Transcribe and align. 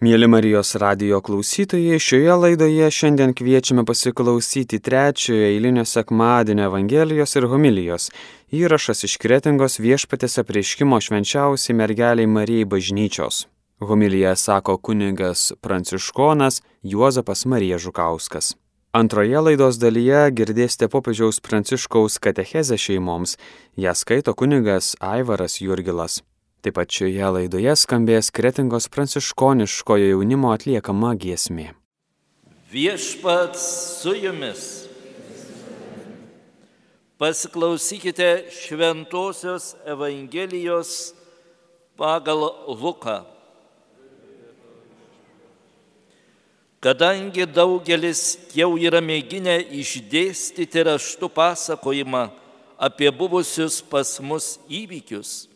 Mėly 0.00 0.30
Marijos 0.32 0.78
radio 0.80 1.18
klausytojai, 1.20 1.98
šioje 2.00 2.32
laidoje 2.40 2.86
šiandien 2.88 3.34
kviečiame 3.36 3.82
pasiklausyti 3.84 4.78
trečiojo 4.80 5.42
eilinio 5.44 5.82
sekmadienio 5.84 6.70
Evangelijos 6.70 7.36
ir 7.36 7.44
homilijos. 7.52 8.06
Įrašas 8.48 9.04
iš 9.04 9.18
Kretingos 9.20 9.76
viešpatės 9.76 10.40
apreiškimo 10.40 10.96
švenčiausiai 11.04 11.76
mergeliai 11.76 12.30
Marijai 12.32 12.64
bažnyčios. 12.64 13.42
Homiliją 13.84 14.32
sako 14.40 14.78
kunigas 14.78 15.52
Pranciškonas 15.60 16.62
Juozapas 16.80 17.44
Marija 17.44 17.76
Žukauskas. 17.76 18.54
Antroje 18.96 19.44
laidos 19.50 19.76
dalyje 19.84 20.24
girdėsite 20.32 20.88
popiežiaus 20.88 21.44
Pranciškaus 21.44 22.16
katechezę 22.24 22.80
šeimoms. 22.80 23.36
Ja 23.76 23.92
skaito 23.92 24.32
kunigas 24.32 24.94
Aivaras 24.96 25.60
Jurgilas. 25.60 26.22
Taip 26.60 26.76
pat 26.76 26.92
šioje 26.92 27.28
laidoje 27.32 27.72
skambės 27.80 28.28
Kretingos 28.36 28.90
pranciškoniškojo 28.92 30.10
jaunimo 30.10 30.50
atliekama 30.52 31.14
giesmė. 31.16 31.70
Viešpats 32.68 33.62
su 34.02 34.12
jumis. 34.12 34.66
Pasiklausykite 37.16 38.28
Šventojios 38.52 39.72
Evangelijos 39.88 40.92
pagal 41.96 42.46
Luką. 42.68 43.18
Kadangi 46.80 47.44
daugelis 47.44 48.38
jau 48.56 48.76
yra 48.80 49.02
mėginę 49.04 49.58
išdėstyti 49.80 50.84
raštų 50.88 51.28
pasakojimą 51.28 52.22
apie 52.80 53.10
buvusius 53.12 53.82
pas 53.84 54.16
mus 54.24 54.54
įvykius, 54.64 55.49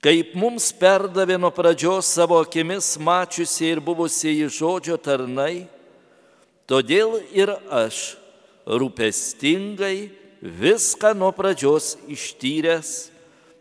Kaip 0.00 0.32
mums 0.32 0.70
perdavė 0.72 1.36
nuo 1.36 1.50
pradžios 1.52 2.08
savo 2.08 2.38
akimis 2.40 2.94
mačiusiai 2.96 3.74
ir 3.74 3.82
buvusieji 3.84 4.46
žodžio 4.48 4.96
tarnai, 4.96 5.66
todėl 6.64 7.18
ir 7.36 7.52
aš 7.68 8.16
rūpestingai 8.64 10.08
viską 10.40 11.12
nuo 11.12 11.28
pradžios 11.36 11.98
ištyręs, 12.08 13.10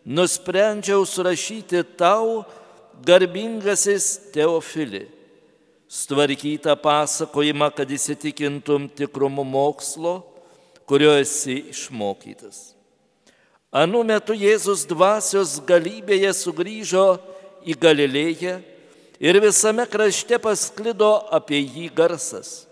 nusprendžiau 0.08 1.04
surašyti 1.04 1.84
tau, 2.00 2.46
garbingasis 3.04 4.32
Teofili, 4.32 5.10
stvarkytą 5.92 6.80
pasakojimą, 6.80 7.68
kad 7.76 7.92
įsitikintum 7.92 8.88
tikrumu 8.96 9.44
mokslo, 9.44 10.22
kurio 10.88 11.14
esi 11.20 11.66
išmokytas. 11.76 12.79
Anu 13.70 14.02
metu 14.02 14.34
Jėzus 14.34 14.82
dvasios 14.90 15.60
galybėje 15.62 16.32
sugrįžo 16.34 17.20
į 17.62 17.76
Galilėją 17.78 18.56
ir 19.22 19.38
visame 19.44 19.86
krašte 19.86 20.40
pasklido 20.42 21.12
apie 21.30 21.60
jį 21.62 21.92
garsas. 21.94 22.66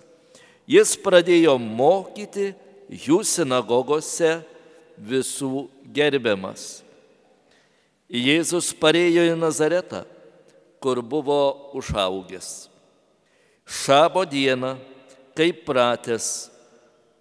Jis 0.65 0.95
pradėjo 0.97 1.53
mokyti 1.61 2.49
jų 2.89 3.21
sinagogose 3.21 4.39
visų 4.97 5.67
gerbiamas. 5.93 6.81
Jėzus 8.09 8.71
parėjo 8.73 9.27
į 9.29 9.35
Nazaretą, 9.37 10.01
kur 10.81 11.03
buvo 11.05 11.69
užaugęs. 11.77 12.71
Šabo 13.67 14.23
dieną, 14.25 14.73
kaip 15.37 15.61
pratęs, 15.67 16.47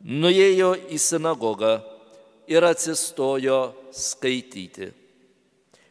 nuėjo 0.01 0.73
į 0.89 1.01
sinagogą 1.03 1.75
ir 2.47 2.65
atsistojo 2.65 3.75
skaityti. 3.93 4.93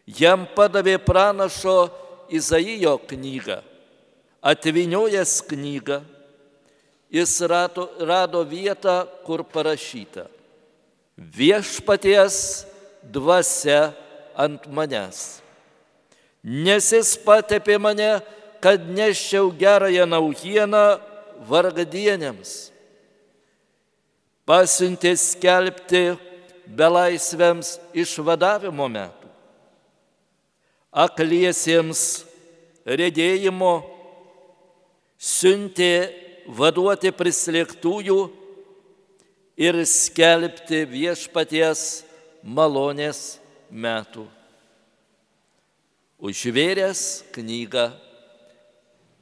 Jam 0.06 0.46
padavė 0.56 0.98
pranašo 1.02 1.90
Izaijo 2.30 2.98
knygą. 3.10 3.62
Atviniojęs 4.46 5.40
knygą, 5.50 6.04
jis 7.10 7.34
rado, 7.50 7.90
rado 8.00 8.44
vietą, 8.46 9.08
kur 9.26 9.42
parašyta. 9.44 10.28
Viešpaties 11.18 12.66
dvasia 13.02 13.94
ant 14.38 14.68
manęs. 14.70 15.42
Nes 16.46 16.92
jis 16.94 17.16
patepė 17.26 17.80
mane, 17.82 18.20
kad 18.62 18.86
neščiau 18.86 19.50
gerąją 19.58 20.06
naujieną 20.10 20.86
vargadienėms. 21.50 22.54
Pasiuntė 24.46 25.16
skelbti 25.18 26.04
belaisviams 26.68 27.76
išvadavimo 27.94 28.88
metų, 28.92 29.30
akliesiems 31.06 32.26
rėdėjimo, 32.86 33.74
siuntė 35.18 35.92
vaduoti 36.46 37.12
prislėgtųjų 37.16 38.20
ir 39.58 39.82
skelbti 39.88 40.84
viešpaties 40.90 42.06
malonės 42.44 43.38
metų. 43.70 44.28
Užvėręs 46.26 47.26
knygą, 47.36 47.92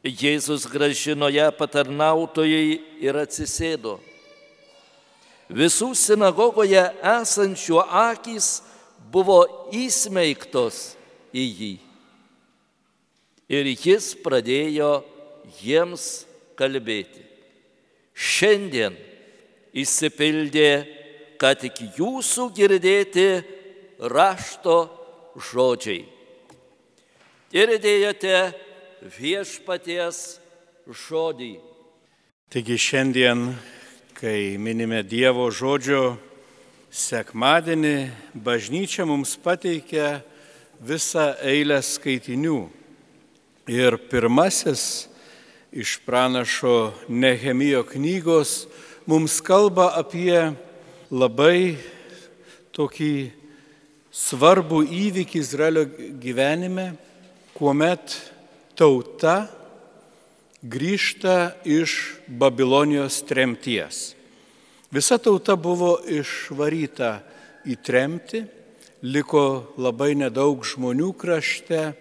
Jėzus 0.03 0.65
gražino 0.67 1.29
ją 1.31 1.47
patarnautojai 1.55 2.81
ir 2.99 3.15
atsisėdo. 3.21 4.01
Visų 5.53 5.91
sinagogoje 5.93 6.81
esančių 7.05 7.81
akys 7.85 8.63
buvo 9.13 9.43
įsmeigtos 9.69 10.95
į 11.29 11.43
jį. 11.45 11.73
Ir 13.53 13.69
jis 13.69 14.13
pradėjo 14.23 15.03
jiems 15.61 16.25
kalbėti. 16.57 17.21
Šiandien 18.13 18.95
įsipildė, 19.77 20.69
kad 21.41 21.61
tik 21.61 21.81
jūsų 21.99 22.47
girdėti 22.57 23.27
rašto 24.13 24.77
žodžiai. 25.51 26.05
Girdėjote 27.53 28.37
viešpaties 29.19 30.23
žodį. 30.89 31.53
Taigi 32.53 32.77
šiandien 32.81 33.51
kai 34.23 34.55
minime 34.55 35.01
Dievo 35.03 35.49
žodžio 35.51 36.13
sekmadienį, 36.95 38.07
bažnyčia 38.31 39.03
mums 39.03 39.33
pateikia 39.35 40.21
visą 40.79 41.25
eilę 41.43 41.81
skaitinių. 41.83 42.61
Ir 43.67 43.97
pirmasis 44.07 45.09
iš 45.75 45.97
pranašo 46.07 46.93
Nehemijo 47.11 47.81
knygos 47.83 48.53
mums 49.11 49.41
kalba 49.43 49.89
apie 49.99 50.39
labai 51.11 51.75
tokį 52.71 53.13
svarbų 54.07 54.85
įvykį 54.87 55.43
Izraelio 55.43 55.83
gyvenime, 56.23 56.93
kuomet 57.59 58.21
tauta 58.79 59.49
grįžta 60.63 61.59
iš 61.67 62.15
Babilonijos 62.27 63.19
tremties. 63.27 64.15
Visa 64.91 65.17
tauta 65.19 65.57
buvo 65.59 65.97
išvaryta 66.07 67.17
į 67.67 67.75
tremtį, 67.83 68.43
liko 69.03 69.73
labai 69.75 70.13
nedaug 70.15 70.63
žmonių 70.63 71.11
krašte, 71.19 71.91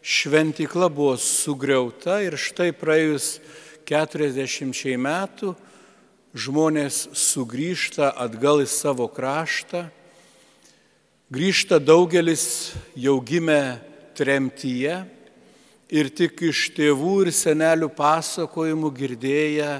šventikla 0.00 0.88
buvo 0.88 1.18
sugriauta 1.20 2.22
ir 2.24 2.38
štai 2.40 2.70
praėjus 2.72 3.42
40 3.88 4.96
metų 4.96 5.52
žmonės 6.32 7.08
sugrįžta 7.12 8.14
atgal 8.16 8.62
į 8.64 8.68
savo 8.72 9.08
kraštą, 9.12 9.88
grįžta 11.28 11.76
daugelis 11.76 12.72
jau 12.96 13.18
gimę 13.20 13.80
tremtyje 14.16 15.02
ir 15.88 16.10
tik 16.12 16.42
iš 16.50 16.68
tėvų 16.76 17.14
ir 17.26 17.32
senelių 17.34 17.88
pasakojimų 17.96 18.90
girdėję, 18.96 19.72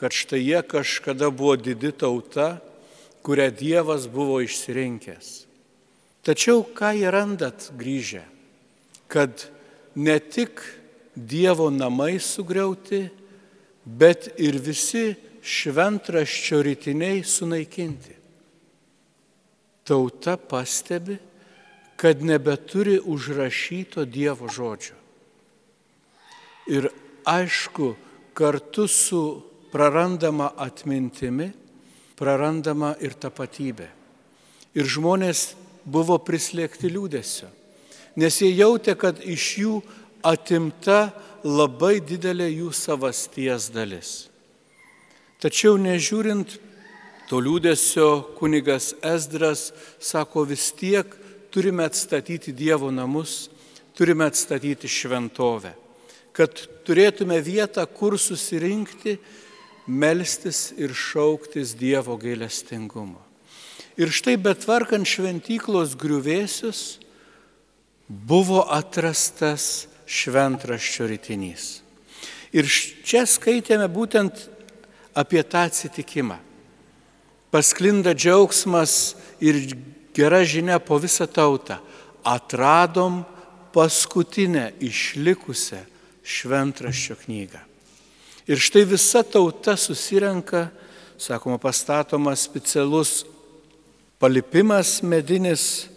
kad 0.00 0.16
štai 0.16 0.40
jie 0.40 0.60
kažkada 0.64 1.28
buvo 1.28 1.56
didi 1.60 1.92
tauta, 1.92 2.56
kurią 3.20 3.50
Dievas 3.52 4.06
buvo 4.08 4.40
išsirinkęs. 4.40 5.44
Tačiau 6.24 6.64
ką 6.64 6.94
jie 6.96 7.08
randat 7.12 7.68
grįžę? 7.76 8.24
Kad 9.08 9.48
ne 9.94 10.16
tik 10.20 10.62
Dievo 11.16 11.68
namai 11.72 12.16
sugriauti, 12.22 13.08
bet 13.84 14.30
ir 14.40 14.56
visi 14.60 15.16
šventraščio 15.42 16.60
rytiniai 16.64 17.24
sunaikinti. 17.24 18.16
Tauta 19.84 20.36
pastebi, 20.36 21.18
kad 22.00 22.22
nebeturi 22.24 23.00
užrašyto 23.00 24.06
Dievo 24.08 24.48
žodžio. 24.48 24.99
Ir 26.68 26.90
aišku, 27.24 27.94
kartu 28.34 28.88
su 28.88 29.22
prarandama 29.72 30.50
atmintimi, 30.56 31.50
prarandama 32.18 32.94
ir 33.00 33.14
tapatybė. 33.16 33.88
Ir 34.76 34.86
žmonės 34.86 35.54
buvo 35.84 36.18
prislėgti 36.22 36.90
liūdėsio, 36.92 37.48
nes 38.20 38.40
jie 38.42 38.50
jautė, 38.52 38.94
kad 38.94 39.18
iš 39.24 39.46
jų 39.58 39.76
atimta 40.26 41.10
labai 41.44 41.98
didelė 42.04 42.50
jų 42.52 42.72
savasties 42.76 43.70
dalis. 43.72 44.10
Tačiau 45.40 45.78
nežiūrint 45.80 46.58
to 47.30 47.40
liūdėsio 47.40 48.36
kunigas 48.36 48.92
Esdras 49.00 49.70
sako 50.02 50.44
vis 50.50 50.68
tiek 50.76 51.08
turime 51.50 51.86
atstatyti 51.88 52.52
Dievo 52.52 52.90
namus, 52.90 53.48
turime 53.96 54.26
atstatyti 54.28 54.88
šventovę, 54.88 55.72
kad 56.36 56.54
turėtume 56.86 57.40
vietą, 57.42 57.84
kur 57.86 58.18
susirinkti, 58.18 59.18
melstis 59.86 60.70
ir 60.78 60.94
šauktis 60.94 61.74
Dievo 61.78 62.16
gailestingumo. 62.20 63.20
Ir 64.00 64.12
štai 64.14 64.36
betvarkant 64.40 65.08
šventyklos 65.08 65.96
griuvėsius 65.98 67.00
buvo 68.08 68.62
atrastas 68.70 69.88
šventraščio 70.10 71.08
rytinys. 71.10 71.80
Ir 72.54 72.66
čia 73.06 73.26
skaitėme 73.28 73.90
būtent 73.90 74.46
apie 75.18 75.42
tą 75.46 75.66
atsitikimą 75.68 76.38
pasklinda 77.50 78.14
džiaugsmas 78.14 79.16
ir 79.42 79.74
gera 80.14 80.42
žinia 80.46 80.78
po 80.78 80.98
visą 80.98 81.26
tautą. 81.26 81.78
Atradom 82.24 83.24
paskutinę 83.74 84.72
išlikusią 84.80 85.82
šventraščio 86.30 87.18
knygą. 87.24 87.60
Ir 88.50 88.58
štai 88.58 88.84
visa 88.88 89.22
tauta 89.22 89.76
susirenka, 89.78 90.68
sakoma, 91.20 91.58
pastatomas 91.60 92.46
specialus 92.46 93.24
palipimas 94.20 95.00
medinis, 95.02 95.88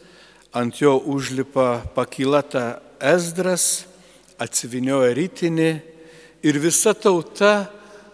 ant 0.53 0.77
jo 0.81 0.97
užlipa 1.09 1.81
pakilata 1.95 2.79
Esdras, 3.01 3.85
atsivinioja 4.37 5.13
rytinį 5.17 5.71
ir 6.45 6.59
visa 6.61 6.93
tauta 6.93 7.65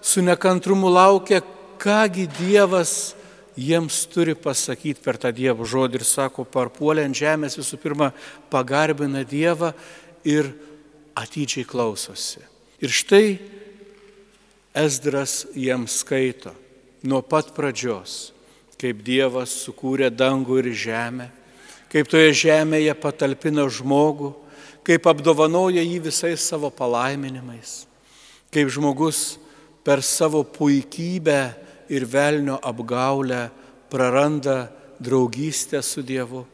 su 0.01 0.23
nekantrumu 0.23 0.89
laukia, 0.89 1.41
kągi 1.79 2.27
Dievas 2.39 3.13
jiems 3.59 4.05
turi 4.11 4.35
pasakyti 4.35 5.03
per 5.03 5.19
tą 5.19 5.31
Dievo 5.35 5.67
žodį 5.67 5.99
ir 5.99 6.07
sako, 6.07 6.45
parpuolė 6.47 7.05
ant 7.07 7.17
žemės 7.17 7.57
visų 7.59 7.79
pirma 7.81 8.11
pagarbina 8.51 9.25
Dievą 9.27 9.73
ir 10.23 10.51
atidžiai 11.19 11.67
klausosi. 11.67 12.41
Ir 12.79 12.93
štai 12.93 13.39
Esdras 14.79 15.43
jiems 15.57 15.99
skaito 16.03 16.53
nuo 17.03 17.21
pat 17.25 17.51
pradžios, 17.55 18.31
kaip 18.79 19.01
Dievas 19.03 19.51
sukūrė 19.65 20.07
dangų 20.13 20.61
ir 20.61 20.69
žemę, 20.77 21.27
kaip 21.91 22.07
toje 22.07 22.31
žemėje 22.45 22.93
patalpino 23.01 23.65
žmogų, 23.67 24.31
kaip 24.85 25.07
apdovanoja 25.09 25.83
jį 25.83 25.99
visais 26.07 26.43
savo 26.45 26.69
palaiminimais, 26.71 27.83
kaip 28.53 28.71
žmogus 28.71 29.39
per 29.83 30.03
savo 30.05 30.43
puikybę 30.45 31.41
ir 31.89 32.05
velnio 32.05 32.59
apgaulę 32.61 33.49
praranda 33.89 34.69
draugystę 34.99 35.81
su 35.83 36.03
Dievu. 36.05 36.45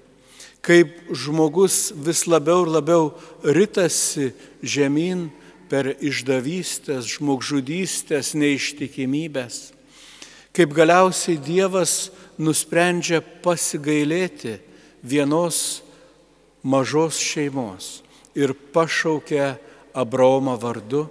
Kaip 0.65 1.11
žmogus 1.13 1.91
vis 1.93 2.25
labiau 2.25 2.65
ir 2.65 2.71
labiau 2.73 3.11
ritasi 3.45 4.31
žemyn 4.65 5.27
per 5.69 5.91
išdavystės, 6.01 7.05
žmogžudystės, 7.17 8.33
neištikimybės. 8.33 9.59
Kaip 10.55 10.73
galiausiai 10.73 11.37
Dievas 11.37 12.09
nusprendžia 12.41 13.21
pasigailėti 13.45 14.57
vienos 15.05 15.83
mažos 16.65 17.19
šeimos 17.21 17.99
ir 18.33 18.55
pašaukia 18.73 19.55
Abraomą 19.93 20.57
vardu 20.57 21.05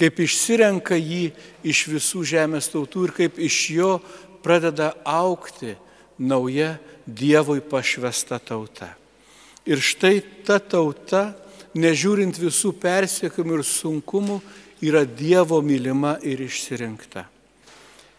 kaip 0.00 0.20
išsirenka 0.20 0.96
jį 0.96 1.30
iš 1.64 1.86
visų 1.90 2.22
žemės 2.28 2.68
tautų 2.72 3.08
ir 3.08 3.14
kaip 3.16 3.40
iš 3.40 3.58
jo 3.76 3.92
pradeda 4.44 4.92
aukti 5.08 5.74
nauja 6.18 6.76
Dievui 7.06 7.60
pašvesta 7.62 8.38
tauta. 8.42 8.90
Ir 9.66 9.82
štai 9.82 10.20
ta 10.46 10.58
tauta, 10.58 11.34
nežiūrint 11.74 12.38
visų 12.38 12.72
persiekimų 12.82 13.60
ir 13.60 13.64
sunkumų, 13.66 14.40
yra 14.82 15.04
Dievo 15.06 15.60
mylima 15.62 16.16
ir 16.22 16.42
išsirinkta. 16.44 17.26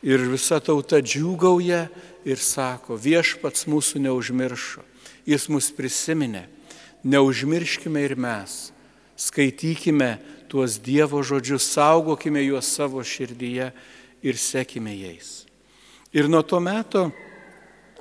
Ir 0.07 0.23
visa 0.29 0.59
tauta 0.63 1.01
džiūgauja 1.01 1.87
ir 2.27 2.39
sako, 2.39 2.97
viešpats 2.99 3.65
mūsų 3.67 4.03
neužmiršo, 4.05 4.83
jis 5.27 5.47
mus 5.49 5.71
prisiminė, 5.73 6.45
neužmirškime 7.03 8.03
ir 8.05 8.15
mes, 8.19 8.69
skaitykime 9.17 10.17
tuos 10.51 10.77
Dievo 10.83 11.23
žodžius, 11.23 11.65
saugokime 11.73 12.43
juos 12.45 12.69
savo 12.69 13.03
širdyje 13.03 13.71
ir 14.23 14.39
sekime 14.39 14.93
jais. 14.95 15.47
Ir 16.13 16.29
nuo 16.29 16.43
to 16.43 16.59
meto 16.63 17.09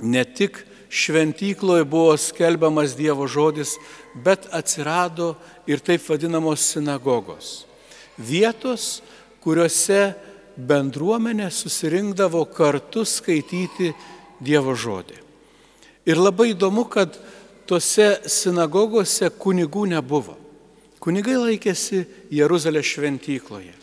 ne 0.00 0.24
tik 0.24 0.65
šventykloje 0.90 1.84
buvo 1.84 2.16
skelbiamas 2.16 2.96
Dievo 2.96 3.26
žodis, 3.26 3.76
bet 4.14 4.48
atsirado 4.52 5.34
ir 5.66 5.80
taip 5.80 6.02
vadinamos 6.08 6.62
sinagogos. 6.72 7.66
Vietos, 8.16 9.02
kuriuose 9.44 10.14
bendruomenė 10.56 11.50
susirinkdavo 11.52 12.44
kartu 12.48 13.04
skaityti 13.04 13.92
Dievo 14.40 14.74
žodį. 14.76 15.20
Ir 16.06 16.20
labai 16.20 16.52
įdomu, 16.54 16.86
kad 16.88 17.16
tose 17.66 18.22
sinagogose 18.30 19.28
kunigų 19.42 19.86
nebuvo. 19.90 20.36
Kunigai 21.02 21.36
laikėsi 21.38 22.04
Jeruzalės 22.34 22.88
šventykloje, 22.94 23.74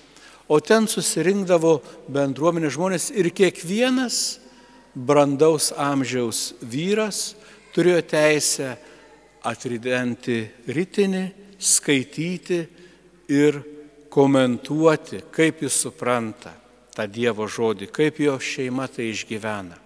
o 0.52 0.60
ten 0.60 0.88
susirinkdavo 0.92 1.78
bendruomenė 2.12 2.72
žmonės 2.74 3.12
ir 3.16 3.30
kiekvienas 3.32 4.40
brandaus 4.94 5.72
amžiaus 5.78 6.54
vyras 6.62 7.34
turėjo 7.74 8.02
teisę 8.06 8.74
atridenti 9.44 10.44
rytinį, 10.70 11.24
skaityti 11.60 12.60
ir 13.34 13.60
komentuoti, 14.14 15.24
kaip 15.34 15.64
jis 15.66 15.80
supranta 15.88 16.54
tą 16.94 17.08
Dievo 17.10 17.48
žodį, 17.50 17.90
kaip 17.90 18.20
jo 18.22 18.38
šeima 18.38 18.86
tai 18.92 19.10
išgyvena. 19.10 19.80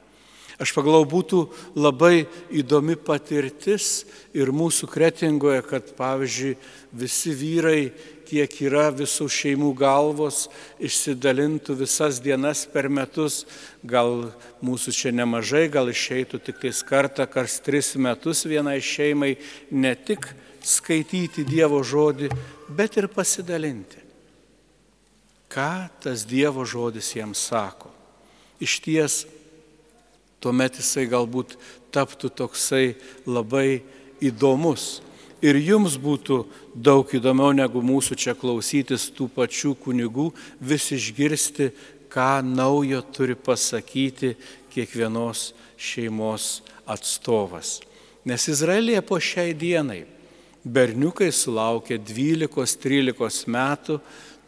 Aš 0.58 0.74
pagalau 0.74 1.04
būtų 1.06 1.44
labai 1.78 2.26
įdomi 2.50 2.98
patirtis 2.98 4.08
ir 4.34 4.50
mūsų 4.50 4.90
kretingoje, 4.90 5.62
kad 5.70 5.92
pavyzdžiui 5.96 6.56
visi 6.98 7.34
vyrai, 7.38 7.82
kiek 8.28 8.52
yra 8.68 8.90
visų 8.92 9.30
šeimų 9.32 9.72
galvos, 9.80 10.48
išsidalintų 10.84 11.78
visas 11.80 12.20
dienas 12.24 12.66
per 12.70 12.90
metus, 12.92 13.46
gal 13.84 14.30
mūsų 14.62 14.94
čia 14.96 15.14
nemažai, 15.16 15.68
gal 15.72 15.88
išeitų 15.92 16.42
tik 16.44 16.60
tais 16.66 16.84
kartą, 16.86 17.28
kas 17.32 17.60
tris 17.64 17.94
metus 17.96 18.44
vienai 18.48 18.80
šeimai 18.84 19.36
ne 19.72 19.96
tik 19.96 20.28
skaityti 20.68 21.46
Dievo 21.48 21.80
žodį, 21.84 22.30
bet 22.76 23.00
ir 23.00 23.08
pasidalinti. 23.12 24.04
Ką 25.48 25.88
tas 26.04 26.26
Dievo 26.28 26.66
žodis 26.68 27.14
jiems 27.16 27.40
sako? 27.50 27.94
Iš 28.60 28.80
ties 28.84 29.22
tuomet 30.44 30.80
jisai 30.80 31.08
galbūt 31.10 31.56
taptų 31.96 32.32
toksai 32.36 32.98
labai 33.26 33.82
įdomus. 34.24 35.00
Ir 35.46 35.60
jums 35.62 36.00
būtų 36.02 36.40
daug 36.74 37.12
įdomiau 37.14 37.54
negu 37.54 37.82
mūsų 37.86 38.18
čia 38.18 38.34
klausytis 38.34 39.12
tų 39.14 39.28
pačių 39.36 39.76
kunigų, 39.84 40.32
vis 40.58 40.90
išgirsti, 40.96 41.70
ką 42.10 42.42
naujo 42.42 43.04
turi 43.14 43.36
pasakyti 43.36 44.34
kiekvienos 44.74 45.52
šeimos 45.78 46.64
atstovas. 46.90 47.82
Nes 48.26 48.48
Izraelija 48.50 49.04
po 49.06 49.20
šiai 49.22 49.54
dienai 49.54 50.06
berniukai 50.66 51.30
sulaukia 51.32 52.00
12-13 52.02 53.48
metų 53.54 54.00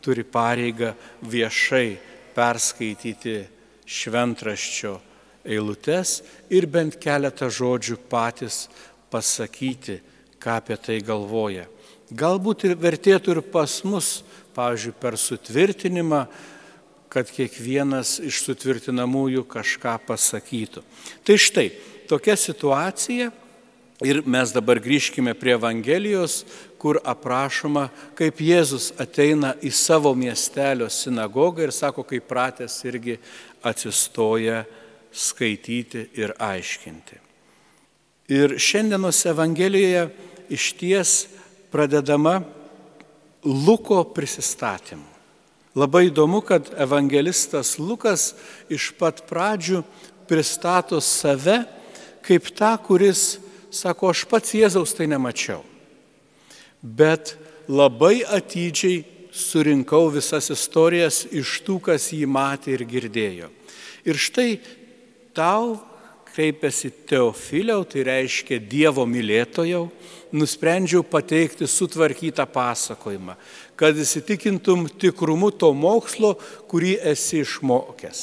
turi 0.03 0.25
pareigą 0.25 0.95
viešai 1.21 1.99
perskaityti 2.35 3.37
šventraščio 3.85 4.97
eilutes 5.45 6.19
ir 6.53 6.67
bent 6.67 6.97
keletą 7.01 7.49
žodžių 7.51 7.97
patys 8.11 8.67
pasakyti, 9.11 9.99
ką 10.39 10.59
apie 10.59 10.77
tai 10.79 10.99
galvoja. 11.05 11.67
Galbūt 12.09 12.65
ir 12.65 12.77
vertėtų 12.79 13.35
ir 13.35 13.41
pas 13.53 13.73
mus, 13.85 14.23
pavyzdžiui, 14.55 14.95
per 14.97 15.17
sutvirtinimą, 15.19 16.23
kad 17.09 17.29
kiekvienas 17.33 18.17
iš 18.21 18.43
sutvirtinamųjų 18.45 19.43
kažką 19.49 19.95
pasakytų. 20.07 20.83
Tai 21.25 21.37
štai, 21.41 21.67
tokia 22.09 22.35
situacija 22.37 23.29
ir 24.05 24.21
mes 24.25 24.53
dabar 24.55 24.79
grįžkime 24.81 25.33
prie 25.37 25.55
Evangelijos, 25.57 26.43
kur 26.79 27.01
aprašoma, 27.03 27.89
kaip 28.17 28.41
Jėzus 28.41 28.91
ateina 29.01 29.55
į 29.61 29.73
savo 29.75 30.13
miestelio 30.15 30.87
sinagogą 30.89 31.67
ir 31.67 31.75
sako, 31.75 32.05
kaip 32.07 32.29
pratęs 32.29 32.77
irgi 32.87 33.17
atsistoja 33.65 34.63
skaityti 35.11 36.07
ir 36.21 36.37
aiškinti. 36.39 37.28
Ir 38.29 38.55
šiandienos 38.61 39.25
Evangelijoje 39.25 40.09
iš 40.49 40.71
ties 40.77 41.13
pradedama 41.71 42.41
Luko 43.43 44.03
prisistatymu. 44.03 45.07
Labai 45.75 46.09
įdomu, 46.09 46.41
kad 46.41 46.69
evangelistas 46.77 47.77
Lukas 47.79 48.33
iš 48.69 48.91
pat 48.99 49.21
pradžių 49.29 49.83
pristato 50.29 50.97
save 51.01 51.61
kaip 52.25 52.49
tą, 52.53 52.73
kuris 52.83 53.39
sako, 53.71 54.11
aš 54.13 54.25
pats 54.29 54.53
Jėzaus 54.57 54.93
tai 54.97 55.07
nemačiau. 55.09 55.63
Bet 56.81 57.35
labai 57.69 58.21
atidžiai 58.25 59.03
surinkau 59.33 60.09
visas 60.13 60.49
istorijas 60.53 61.23
iš 61.31 61.59
tų, 61.65 61.79
kas 61.89 62.09
jį 62.13 62.27
matė 62.29 62.75
ir 62.75 62.85
girdėjo. 62.89 63.49
Ir 64.05 64.19
štai 64.19 64.59
tau 65.37 65.77
kreipiasi 66.39 66.93
Teofiliau, 67.03 67.83
tai 67.83 68.05
reiškia 68.07 68.61
Dievo 68.63 69.03
mylėtojau, 69.03 69.89
nusprendžiau 70.31 71.03
pateikti 71.03 71.67
sutvarkytą 71.67 72.45
pasakojimą, 72.47 73.35
kad 73.75 73.97
įsitikintum 73.99 74.85
tikrumu 75.01 75.49
to 75.51 75.73
mokslo, 75.75 76.37
kurį 76.71 76.95
esi 77.11 77.41
išmokęs. 77.43 78.21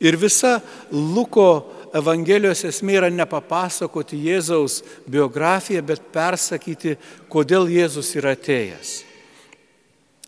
Ir 0.00 0.16
visa 0.16 0.56
Luko 0.88 1.68
Evangelijos 1.94 2.64
esmė 2.64 2.96
yra 3.02 3.10
nepapasakoti 3.12 4.22
Jėzaus 4.24 4.80
biografiją, 5.04 5.84
bet 5.84 6.08
persakyti, 6.16 6.96
kodėl 7.28 7.68
Jėzus 7.68 8.14
yra 8.16 8.32
atėjęs. 8.38 8.96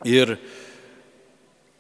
Ir 0.05 0.37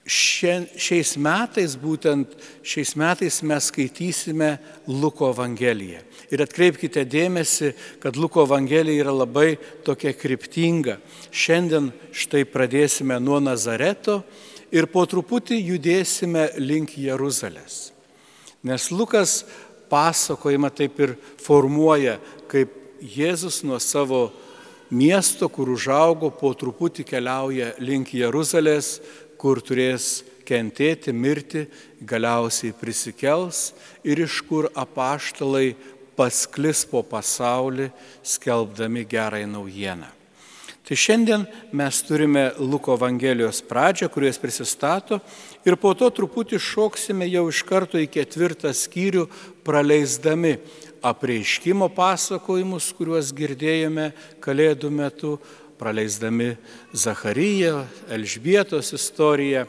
šiais 0.07 1.17
metais, 1.19 1.75
būtent 1.79 2.37
šiais 2.63 2.95
metais 2.99 3.41
mes 3.43 3.71
skaitysime 3.73 4.53
Luko 4.87 5.33
Evangeliją. 5.35 6.03
Ir 6.31 6.43
atkreipkite 6.47 7.03
dėmesį, 7.11 7.73
kad 8.03 8.19
Luko 8.19 8.47
Evangelija 8.47 9.07
yra 9.07 9.15
labai 9.15 9.57
tokia 9.87 10.15
kryptinga. 10.15 11.01
Šiandien 11.35 11.91
štai 12.15 12.45
pradėsime 12.47 13.19
nuo 13.23 13.41
Nazareto 13.43 14.21
ir 14.71 14.87
po 14.91 15.05
truputį 15.11 15.59
judėsime 15.73 16.49
link 16.63 16.97
Jeruzalės. 16.99 17.91
Nes 18.67 18.91
Lukas 18.91 19.45
pasakojimą 19.91 20.71
taip 20.75 20.99
ir 21.03 21.15
formuoja, 21.43 22.19
kaip 22.51 22.73
Jėzus 22.97 23.61
nuo 23.67 23.79
savo 23.83 24.31
miesto, 24.91 25.49
kur 25.53 25.69
užaugo, 25.71 26.31
po 26.31 26.53
truputį 26.57 27.05
keliauja 27.07 27.75
link 27.83 28.15
Jeruzalės, 28.15 28.97
kur 29.39 29.61
turės 29.65 30.25
kentėti, 30.47 31.13
mirti, 31.13 31.67
galiausiai 32.01 32.75
prisikels 32.77 33.73
ir 34.07 34.23
iš 34.25 34.41
kur 34.47 34.71
apaštalai 34.75 35.75
pasklis 36.17 36.85
po 36.89 37.03
pasaulį, 37.05 37.91
skelbdami 38.25 39.05
gerąją 39.09 39.51
naujieną. 39.53 40.13
Tai 40.87 40.95
šiandien 40.95 41.43
mes 41.75 41.97
turime 42.07 42.53
Luko 42.63 42.95
Evangelijos 42.95 43.59
pradžią, 43.67 44.07
kuris 44.07 44.39
prisistato 44.39 45.19
ir 45.67 45.75
po 45.83 45.91
to 45.99 46.07
truputį 46.15 46.61
šoksime 46.63 47.27
jau 47.27 47.49
iš 47.51 47.65
karto 47.67 47.99
į 47.99 48.07
ketvirtą 48.07 48.71
skyrių, 48.71 49.25
praleisdami 49.67 50.55
apreiškimo 51.03 51.89
pasakojimus, 51.91 52.93
kuriuos 52.95 53.33
girdėjome 53.35 54.13
Kalėdų 54.39 54.93
metu, 54.95 55.33
praleisdami 55.79 56.55
Zacharyją, 56.93 57.87
Elžbietos 58.09 58.93
istoriją, 58.97 59.67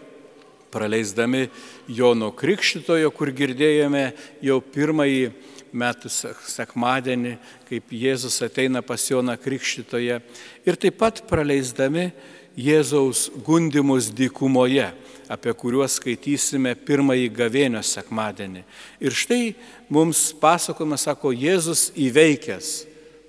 praleisdami 0.71 1.47
Jono 1.87 2.31
Krikštitojo, 2.35 3.11
kur 3.15 3.31
girdėjome 3.31 4.11
jau 4.43 4.59
pirmąjį 4.61 5.29
metų 5.77 6.11
sekmadienį, 6.47 7.35
kaip 7.67 7.91
Jėzus 7.91 8.39
ateina 8.45 8.81
pas 8.85 9.03
Joną 9.09 9.37
Krikščitoje 9.39 10.19
ir 10.67 10.79
taip 10.79 10.99
pat 10.99 11.23
praleisdami 11.29 12.11
Jėzaus 12.57 13.27
gundimus 13.45 14.09
dykumoje, 14.09 14.87
apie 15.29 15.53
kuriuos 15.53 15.99
skaitysime 15.99 16.71
pirmąjį 16.87 17.27
gavėnio 17.35 17.83
sekmadienį. 17.85 18.63
Ir 19.03 19.13
štai 19.13 19.53
mums 19.93 20.31
pasakojama, 20.41 20.97
sako, 20.97 21.35
Jėzus 21.35 21.91
įveikęs 21.93 22.71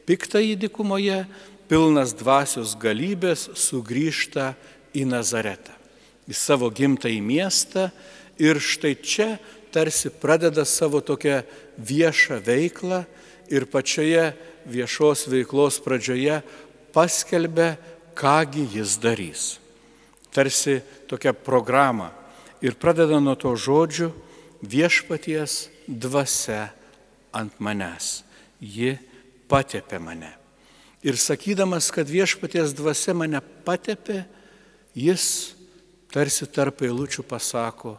piktąjį 0.08 0.54
dykumoje, 0.64 1.26
pilnas 1.68 2.14
dvasios 2.16 2.74
galybės, 2.80 3.48
sugrįžta 3.54 4.54
į 4.96 5.04
Nazaretą, 5.08 5.74
į 6.28 6.34
savo 6.36 6.70
gimtąjį 6.72 7.20
miestą 7.24 7.88
ir 8.40 8.60
štai 8.60 8.94
čia 8.96 9.36
tarsi 9.72 10.10
pradeda 10.10 10.64
savo 10.64 11.00
tokią 11.04 11.42
viešą 11.78 12.40
veiklą 12.44 13.04
ir 13.52 13.68
pačioje 13.68 14.32
viešos 14.68 15.28
veiklos 15.28 15.80
pradžioje 15.84 16.40
paskelbia, 16.92 17.76
kągi 18.18 18.66
jis 18.74 18.96
darys. 18.98 19.58
Tarsi 20.32 20.80
tokią 21.08 21.32
programą. 21.32 22.10
Ir 22.60 22.74
pradeda 22.74 23.20
nuo 23.22 23.36
to 23.38 23.54
žodžių 23.54 24.10
viešpaties 24.66 25.68
dvasia 25.86 26.72
ant 27.30 27.54
manęs. 27.62 28.24
Ji 28.58 28.96
patepė 29.46 30.02
mane. 30.02 30.37
Ir 31.02 31.16
sakydamas, 31.16 31.92
kad 31.94 32.08
viešpaties 32.10 32.74
dvasia 32.74 33.14
mane 33.14 33.38
patepė, 33.64 34.24
jis 34.98 35.54
tarsi 36.10 36.48
tarp 36.50 36.82
eilučių 36.82 37.22
pasako, 37.28 37.94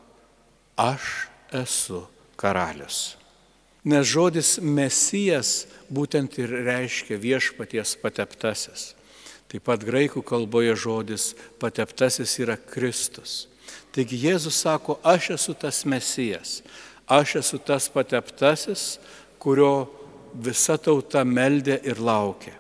aš 0.76 1.30
esu 1.56 2.04
karalius. 2.40 3.16
Nes 3.88 4.04
žodis 4.04 4.58
mesijas 4.60 5.64
būtent 5.88 6.36
ir 6.42 6.52
reiškia 6.68 7.16
viešpaties 7.22 7.96
pateptasis. 8.02 8.94
Taip 9.50 9.64
pat 9.66 9.82
graikų 9.82 10.22
kalboje 10.22 10.76
žodis 10.78 11.32
pateptasis 11.62 12.36
yra 12.44 12.60
Kristus. 12.60 13.48
Taigi 13.96 14.20
Jėzus 14.28 14.60
sako, 14.62 15.00
aš 15.02 15.32
esu 15.40 15.56
tas 15.58 15.82
mesijas, 15.90 16.60
aš 17.10 17.40
esu 17.40 17.58
tas 17.58 17.88
pateptasis, 17.90 19.00
kurio 19.42 19.88
visa 20.36 20.78
tauta 20.78 21.24
meldė 21.26 21.80
ir 21.88 21.98
laukė. 21.98 22.59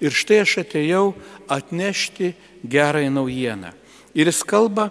Ir 0.00 0.16
štai 0.16 0.40
aš 0.44 0.60
atėjau 0.64 1.12
atnešti 1.48 2.32
gerąją 2.64 3.12
naujieną. 3.12 3.74
Ir 4.16 4.26
jis 4.26 4.42
kalba 4.48 4.88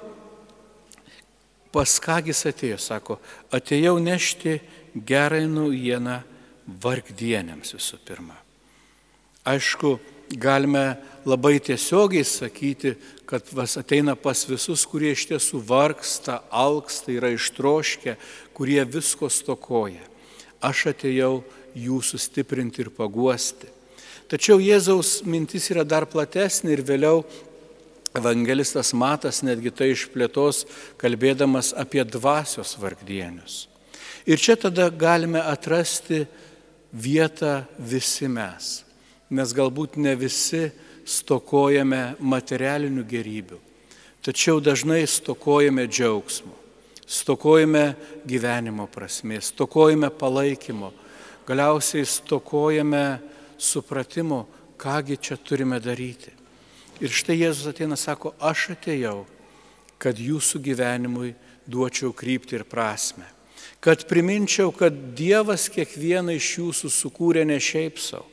Pas 1.69 1.99
kągis 2.01 2.47
atėjo, 2.49 2.79
sako, 2.81 3.19
atėjau 3.53 3.99
nešti 4.01 4.57
gerą 5.05 5.43
naujieną 5.45 6.21
vargdienėms 6.81 7.75
visų 7.75 7.99
pirma. 8.05 8.37
Aišku, 9.45 9.99
galime 10.33 10.97
labai 11.29 11.59
tiesiogiai 11.61 12.25
sakyti, 12.25 12.95
kad 13.29 13.45
vas 13.53 13.77
ateina 13.77 14.15
pas 14.17 14.41
visus, 14.49 14.81
kurie 14.89 15.13
iš 15.13 15.27
tiesų 15.29 15.61
vargsta, 15.69 16.41
alksta, 16.49 17.13
yra 17.13 17.29
ištroškę, 17.35 18.17
kurie 18.57 18.81
visko 18.89 19.29
stokoja. 19.29 20.01
Aš 20.65 20.89
atėjau 20.95 21.43
jūsų 21.77 22.17
stiprinti 22.17 22.81
ir 22.81 22.89
paguosti. 22.89 23.69
Tačiau 24.29 24.59
Jėzaus 24.61 25.23
mintis 25.25 25.71
yra 25.73 25.81
dar 25.81 26.05
platesnė 26.05 26.75
ir 26.75 26.83
vėliau 26.85 27.23
Evangelistas 28.17 28.91
Matas 28.97 29.43
netgi 29.45 29.71
tai 29.73 29.91
išplėtos, 29.93 30.63
kalbėdamas 31.01 31.71
apie 31.77 32.01
dvasios 32.05 32.75
vargdienius. 32.81 33.67
Ir 34.29 34.41
čia 34.41 34.55
tada 34.57 34.89
galime 34.89 35.41
atrasti 35.41 36.23
vietą 36.93 37.63
visi 37.77 38.29
mes, 38.29 38.83
nes 39.29 39.53
galbūt 39.53 39.97
ne 40.01 40.15
visi 40.17 40.67
stokojame 41.09 42.19
materialinių 42.21 43.05
gerybių, 43.09 43.57
tačiau 44.25 44.61
dažnai 44.61 45.03
stokojame 45.09 45.87
džiaugsmo, 45.89 46.53
stokojame 47.05 47.85
gyvenimo 48.29 48.85
prasmės, 48.89 49.49
stokojame 49.53 50.09
palaikymo, 50.13 50.91
galiausiai 51.49 52.05
stokojame 52.05 53.05
supratimo, 53.59 54.45
kągi 54.79 55.17
čia 55.17 55.37
turime 55.37 55.79
daryti. 55.83 56.31
Ir 56.99 57.11
štai 57.11 57.37
Jėzus 57.39 57.69
ateina, 57.71 57.95
sako, 57.99 58.33
aš 58.39 58.73
atėjau, 58.75 59.23
kad 59.99 60.19
jūsų 60.19 60.61
gyvenimui 60.63 61.33
duočiau 61.67 62.11
krypti 62.15 62.57
ir 62.57 62.65
prasme. 62.67 63.27
Kad 63.79 64.07
priminčiau, 64.09 64.71
kad 64.75 64.95
Dievas 65.15 65.69
kiekvieną 65.71 66.35
iš 66.35 66.49
jūsų 66.59 66.91
sukūrė 66.91 67.45
ne 67.47 67.59
šiaip 67.63 67.99
savo, 68.03 68.27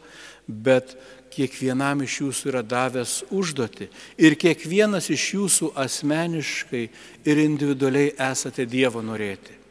bet 0.46 0.96
kiekvienam 1.34 2.02
iš 2.06 2.20
jūsų 2.22 2.50
yra 2.50 2.62
davęs 2.66 3.20
užduoti. 3.34 3.90
Ir 4.18 4.38
kiekvienas 4.40 5.10
iš 5.12 5.28
jūsų 5.36 5.70
asmeniškai 5.78 6.82
ir 7.26 7.44
individualiai 7.44 8.14
esate 8.30 8.66
Dievo 8.66 9.02
norėti. 9.04 9.65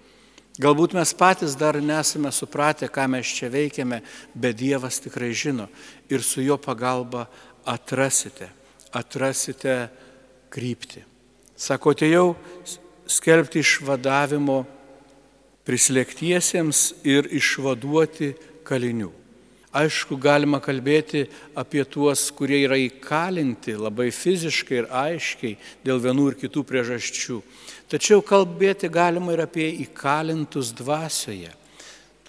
Galbūt 0.61 0.93
mes 0.95 1.11
patys 1.17 1.57
dar 1.59 1.75
nesame 1.83 2.31
supratę, 2.31 2.87
ką 2.87 3.09
mes 3.11 3.27
čia 3.27 3.49
veikiame, 3.51 3.99
bet 4.31 4.55
Dievas 4.55 5.01
tikrai 5.03 5.33
žino 5.35 5.67
ir 6.07 6.23
su 6.23 6.43
jo 6.45 6.55
pagalba 6.55 7.25
atrasite 7.67 8.47
atrasite 8.95 9.75
kryptį. 10.53 11.03
Sako, 11.55 11.93
atėjau 11.95 12.31
skelbti 13.07 13.61
išvadavimo 13.63 14.63
prislėgtiesiems 15.67 16.81
ir 17.07 17.29
išvaduoti 17.35 18.33
kalinių. 18.67 19.11
Aišku, 19.75 20.15
galima 20.15 20.61
kalbėti 20.63 21.25
apie 21.59 21.83
tuos, 21.83 22.29
kurie 22.31 22.61
yra 22.63 22.77
įkalinti 22.79 23.73
labai 23.75 24.07
fiziškai 24.15 24.77
ir 24.79 24.85
aiškiai 24.87 25.57
dėl 25.83 25.99
vienų 26.03 26.29
ir 26.31 26.37
kitų 26.45 26.63
priežasčių. 26.69 27.41
Tačiau 27.91 28.23
kalbėti 28.25 28.89
galima 28.89 29.35
ir 29.35 29.43
apie 29.45 29.67
įkalintus 29.85 30.71
dvasioje, 30.73 31.51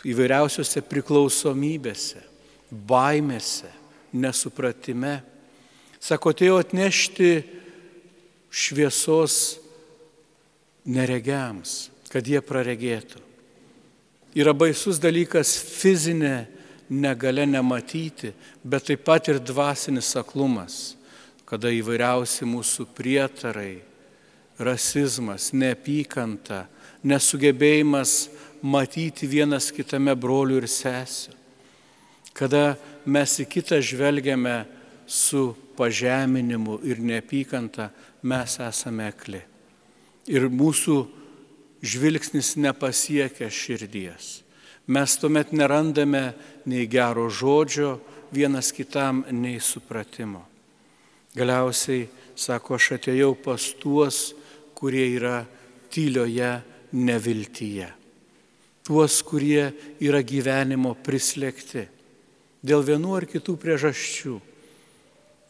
įvairiausiose 0.07 0.83
priklausomybėse, 0.85 2.21
baimėse, 2.71 3.71
nesupratime. 4.13 5.21
Sako, 6.01 6.35
atėjau 6.35 6.59
atnešti 6.61 7.31
šviesos 8.53 9.57
neregiams, 10.87 11.89
kad 12.13 12.29
jie 12.29 12.43
praregėtų. 12.45 13.23
Yra 14.37 14.53
baisus 14.53 15.01
dalykas 15.01 15.57
fizinė 15.57 16.45
negale 16.93 17.47
nematyti, 17.49 18.35
bet 18.63 18.91
taip 18.91 19.03
pat 19.09 19.33
ir 19.33 19.41
dvasinis 19.41 20.13
aklumas, 20.21 20.95
kada 21.49 21.73
įvairiausi 21.73 22.47
mūsų 22.47 22.87
prietarai, 22.95 23.81
rasizmas, 24.59 25.51
neapykanta, 25.53 26.67
nesugebėjimas 27.07 28.29
matyti 28.65 29.29
vienas 29.29 29.71
kitame 29.75 30.15
brolių 30.17 30.63
ir 30.63 30.69
sesijų, 30.71 31.35
kada 32.37 32.77
mes 33.09 33.39
į 33.41 33.47
kitą 33.49 33.79
žvelgiame 33.85 34.65
su 35.07 35.55
pažeminimu 35.77 36.81
ir 36.85 37.01
neapykanta, 37.01 37.91
mes 38.27 38.57
esame 38.61 39.07
akli. 39.09 39.41
Ir 40.27 40.49
mūsų 40.51 40.97
žvilgsnis 41.87 42.57
nepasiekia 42.59 43.49
širdies. 43.53 44.41
Mes 44.87 45.17
tuomet 45.19 45.53
nerandame 45.55 46.33
nei 46.67 46.87
gero 46.91 47.29
žodžio 47.31 47.97
vienas 48.35 48.73
kitam, 48.75 49.25
nei 49.31 49.61
supratimo. 49.63 50.45
Galiausiai, 51.37 52.07
sako, 52.39 52.79
aš 52.79 52.97
atėjau 52.97 53.33
pas 53.45 53.63
tuos, 53.81 54.35
kurie 54.77 55.07
yra 55.17 55.41
tylioje 55.91 56.51
neviltyje. 56.93 57.89
Tuos, 58.87 59.19
kurie 59.27 59.73
yra 59.99 60.21
gyvenimo 60.23 60.93
prislėgti. 61.03 61.89
Dėl 62.67 62.85
vienų 62.87 63.17
ar 63.19 63.27
kitų 63.31 63.57
priežasčių. 63.63 64.37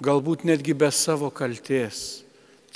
Galbūt 0.04 0.46
netgi 0.48 0.72
be 0.76 0.88
savo 0.92 1.28
kalties. 1.32 2.22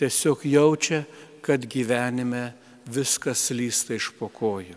Tiesiog 0.00 0.44
jaučia, 0.48 1.02
kad 1.44 1.64
gyvenime 1.64 2.50
viskas 2.88 3.50
lysta 3.56 3.96
iš 3.96 4.10
pokojų. 4.18 4.76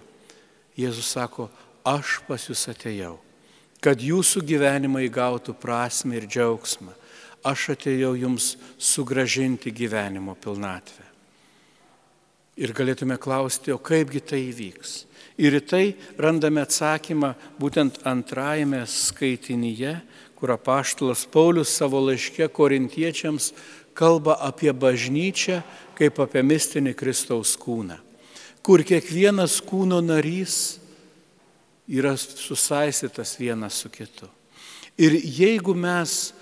Jėzus 0.79 1.13
sako, 1.15 1.49
aš 1.85 2.19
pas 2.27 2.47
jūs 2.49 2.65
atėjau, 2.71 3.15
kad 3.83 4.01
jūsų 4.01 4.43
gyvenimai 4.47 5.05
gautų 5.11 5.55
prasme 5.59 6.17
ir 6.19 6.27
džiaugsmą. 6.27 6.95
Aš 7.43 7.73
atėjau 7.75 8.13
jums 8.15 8.53
sugražinti 8.79 9.71
gyvenimo 9.75 10.35
pilnatvę. 10.39 11.12
Ir 12.53 12.73
galėtume 12.77 13.17
klausti, 13.17 13.73
o 13.73 13.79
kaipgi 13.81 14.21
tai 14.21 14.43
įvyks? 14.51 14.91
Ir 15.41 15.55
į 15.57 15.61
tai 15.65 15.85
randame 16.21 16.61
atsakymą 16.61 17.31
būtent 17.57 18.03
antrajame 18.05 18.83
skaitinyje, 18.85 19.95
kur 20.37 20.53
apaštalas 20.53 21.23
Paulius 21.33 21.71
savo 21.73 22.01
laiške 22.03 22.45
korintiečiams 22.53 23.53
kalba 23.97 24.37
apie 24.45 24.69
bažnyčią 24.69 25.61
kaip 25.97 26.19
apie 26.21 26.43
mistinį 26.45 26.93
Kristaus 26.97 27.55
kūną, 27.57 27.97
kur 28.61 28.83
kiekvienas 28.85 29.57
kūno 29.65 30.01
narys 30.05 30.77
yra 31.89 32.13
susaistytas 32.17 33.33
vienas 33.39 33.81
su 33.81 33.89
kitu. 33.89 34.29
Ir 34.97 35.17
jeigu 35.17 35.73
mes 35.73 36.33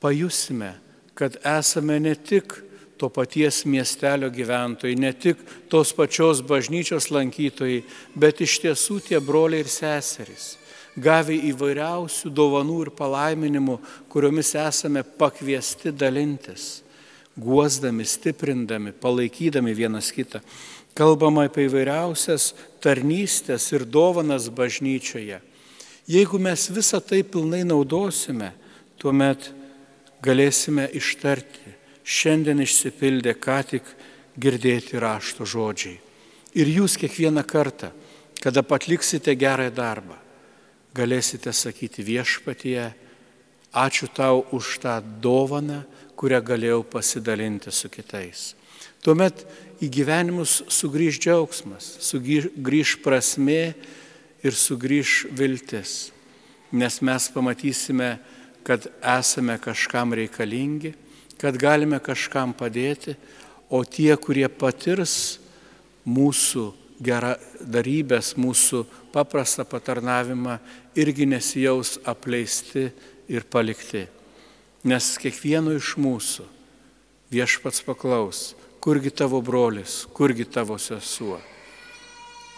pajusime, 0.00 0.72
kad 1.14 1.36
esame 1.44 2.00
ne 2.00 2.14
tik 2.16 2.56
to 2.96 3.08
paties 3.10 3.64
miestelio 3.66 4.30
gyventojai, 4.30 4.96
ne 4.98 5.12
tik 5.12 5.40
tos 5.70 5.92
pačios 5.96 6.42
bažnyčios 6.46 7.10
lankytojai, 7.10 7.82
bet 8.14 8.42
iš 8.44 8.60
tiesų 8.62 9.00
tie 9.08 9.20
broliai 9.20 9.64
ir 9.64 9.70
seserys, 9.70 10.54
gavę 10.96 11.34
įvairiausių 11.50 12.30
dovanų 12.30 12.78
ir 12.86 12.92
palaiminimų, 12.94 13.78
kuriomis 14.12 14.54
esame 14.58 15.02
pakviesti 15.02 15.92
dalintis, 15.92 16.84
guosdami, 17.34 18.06
stiprindami, 18.06 18.94
palaikydami 18.94 19.74
vienas 19.74 20.12
kitą. 20.14 20.40
Kalbama 20.94 21.48
apie 21.48 21.66
įvairiausias 21.66 22.52
tarnystės 22.82 23.66
ir 23.74 23.82
dovanas 23.82 24.46
bažnyčioje. 24.46 25.40
Jeigu 26.06 26.38
mes 26.38 26.68
visą 26.70 27.00
tai 27.02 27.24
pilnai 27.26 27.64
naudosime, 27.66 28.52
tuomet 29.02 29.50
galėsime 30.22 30.86
ištarti, 30.94 31.73
šiandien 32.04 32.60
išsipildė 32.62 33.34
ką 33.40 33.60
tik 33.72 33.88
girdėti 34.36 35.00
rašto 35.00 35.46
žodžiai. 35.48 35.98
Ir 36.54 36.70
jūs 36.70 36.98
kiekvieną 37.00 37.42
kartą, 37.48 37.90
kada 38.38 38.62
patliksite 38.62 39.34
gerą 39.34 39.70
darbą, 39.74 40.18
galėsite 40.94 41.50
sakyti 41.52 42.04
viešpatie, 42.06 42.92
ačiū 43.74 44.06
tau 44.14 44.44
už 44.54 44.78
tą 44.84 45.00
dovaną, 45.02 45.82
kurią 46.14 46.38
galėjau 46.46 46.84
pasidalinti 46.86 47.72
su 47.74 47.90
kitais. 47.90 48.52
Tuomet 49.02 49.42
į 49.82 49.90
gyvenimus 49.92 50.62
sugrįž 50.70 51.18
džiaugsmas, 51.18 51.88
sugrįž 52.00 52.94
prasmė 53.02 53.74
ir 54.44 54.54
sugrįž 54.54 55.24
viltis, 55.34 56.12
nes 56.72 57.00
mes 57.02 57.26
pamatysime, 57.34 58.14
kad 58.64 58.86
esame 59.02 59.58
kažkam 59.60 60.14
reikalingi, 60.16 60.94
kad 61.40 61.56
galime 61.60 62.00
kažkam 62.02 62.54
padėti, 62.56 63.16
o 63.70 63.82
tie, 63.84 64.12
kurie 64.16 64.46
patirs 64.48 65.38
mūsų 66.06 66.66
gerą 67.04 67.34
darybės, 67.60 68.34
mūsų 68.38 68.84
paprastą 69.14 69.64
patarnavimą, 69.68 70.58
irgi 70.98 71.26
nesijaus 71.26 71.98
apleisti 72.06 72.90
ir 73.28 73.46
palikti. 73.50 74.06
Nes 74.84 75.14
kiekvieno 75.20 75.74
iš 75.74 75.94
mūsų 76.00 76.44
viešpats 77.32 77.82
paklaus, 77.86 78.52
kurgi 78.84 79.10
tavo 79.10 79.40
brolis, 79.42 80.04
kurgi 80.12 80.44
tavo 80.44 80.76
sesuo. 80.78 81.40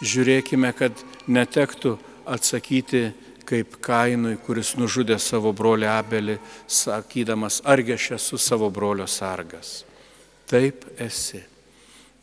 Žiūrėkime, 0.03 0.69
kad 0.77 0.93
netektų 1.25 1.95
atsakyti 2.27 3.07
kaip 3.47 3.77
kainui, 3.83 4.35
kuris 4.43 4.73
nužudė 4.79 5.15
savo 5.21 5.53
brolį 5.55 5.87
Abelį, 5.89 6.37
sakydamas, 6.67 7.61
argi 7.63 7.95
aš 7.95 8.09
esu 8.17 8.39
savo 8.41 8.69
brolio 8.73 9.07
sargas. 9.07 9.85
Taip 10.47 10.83
esi, 10.99 11.39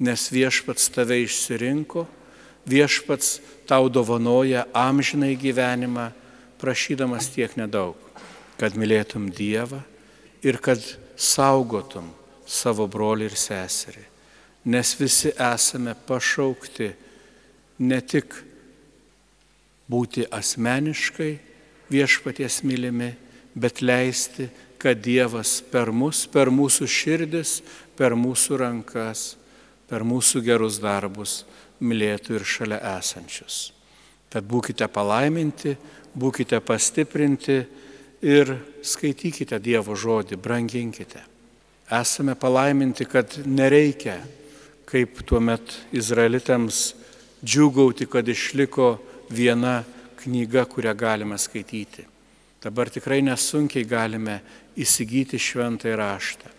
nes 0.04 0.26
viešpats 0.32 0.90
tave 0.92 1.22
išsirinko, 1.24 2.04
viešpats 2.68 3.38
tau 3.68 3.88
dovanoja 3.92 4.66
amžinai 4.76 5.34
gyvenimą, 5.40 6.10
prašydamas 6.60 7.30
tiek 7.32 7.56
nedaug, 7.60 7.96
kad 8.60 8.76
mylėtum 8.76 9.28
Dievą 9.32 9.82
ir 10.44 10.60
kad 10.60 10.80
saugotum 11.16 12.10
savo 12.46 12.86
brolį 12.88 13.30
ir 13.30 13.36
seserį. 13.38 14.04
Nes 14.72 14.94
visi 14.96 15.32
esame 15.36 15.92
pašaukti 16.08 16.88
ne 17.84 18.00
tik 18.00 18.32
būti 19.90 20.26
asmeniškai 20.30 21.32
viešpaties 21.92 22.62
mylimi, 22.64 23.12
bet 23.54 23.82
leisti, 23.82 24.48
kad 24.78 25.00
Dievas 25.00 25.62
per 25.72 25.92
mus, 25.92 26.26
per 26.28 26.50
mūsų 26.52 26.88
širdis, 26.90 27.60
per 27.96 28.16
mūsų 28.18 28.58
rankas, 28.60 29.34
per 29.88 30.04
mūsų 30.04 30.42
gerus 30.44 30.80
darbus 30.82 31.44
mylėtų 31.80 32.38
ir 32.38 32.44
šalia 32.48 32.80
esančius. 32.96 33.70
Tad 34.32 34.46
būkite 34.50 34.88
palaiminti, 34.90 35.76
būkite 36.18 36.58
pastiprinti 36.64 37.60
ir 38.24 38.56
skaitykite 38.82 39.60
Dievo 39.62 39.96
žodį, 39.96 40.40
branginkite. 40.40 41.22
Esame 41.92 42.34
palaiminti, 42.34 43.04
kad 43.04 43.36
nereikia, 43.44 44.16
kaip 44.88 45.20
tuomet 45.28 45.76
izraelitams, 45.92 46.94
džiugauti, 47.44 48.08
kad 48.08 48.28
išliko 48.28 48.96
viena 49.30 49.82
knyga, 50.20 50.64
kurią 50.66 50.94
galime 50.96 51.38
skaityti. 51.38 52.06
Dabar 52.64 52.90
tikrai 52.90 53.20
nesunkiai 53.24 53.84
galime 53.84 54.38
įsigyti 54.80 55.38
šventąjį 55.40 55.96
raštą, 56.00 56.52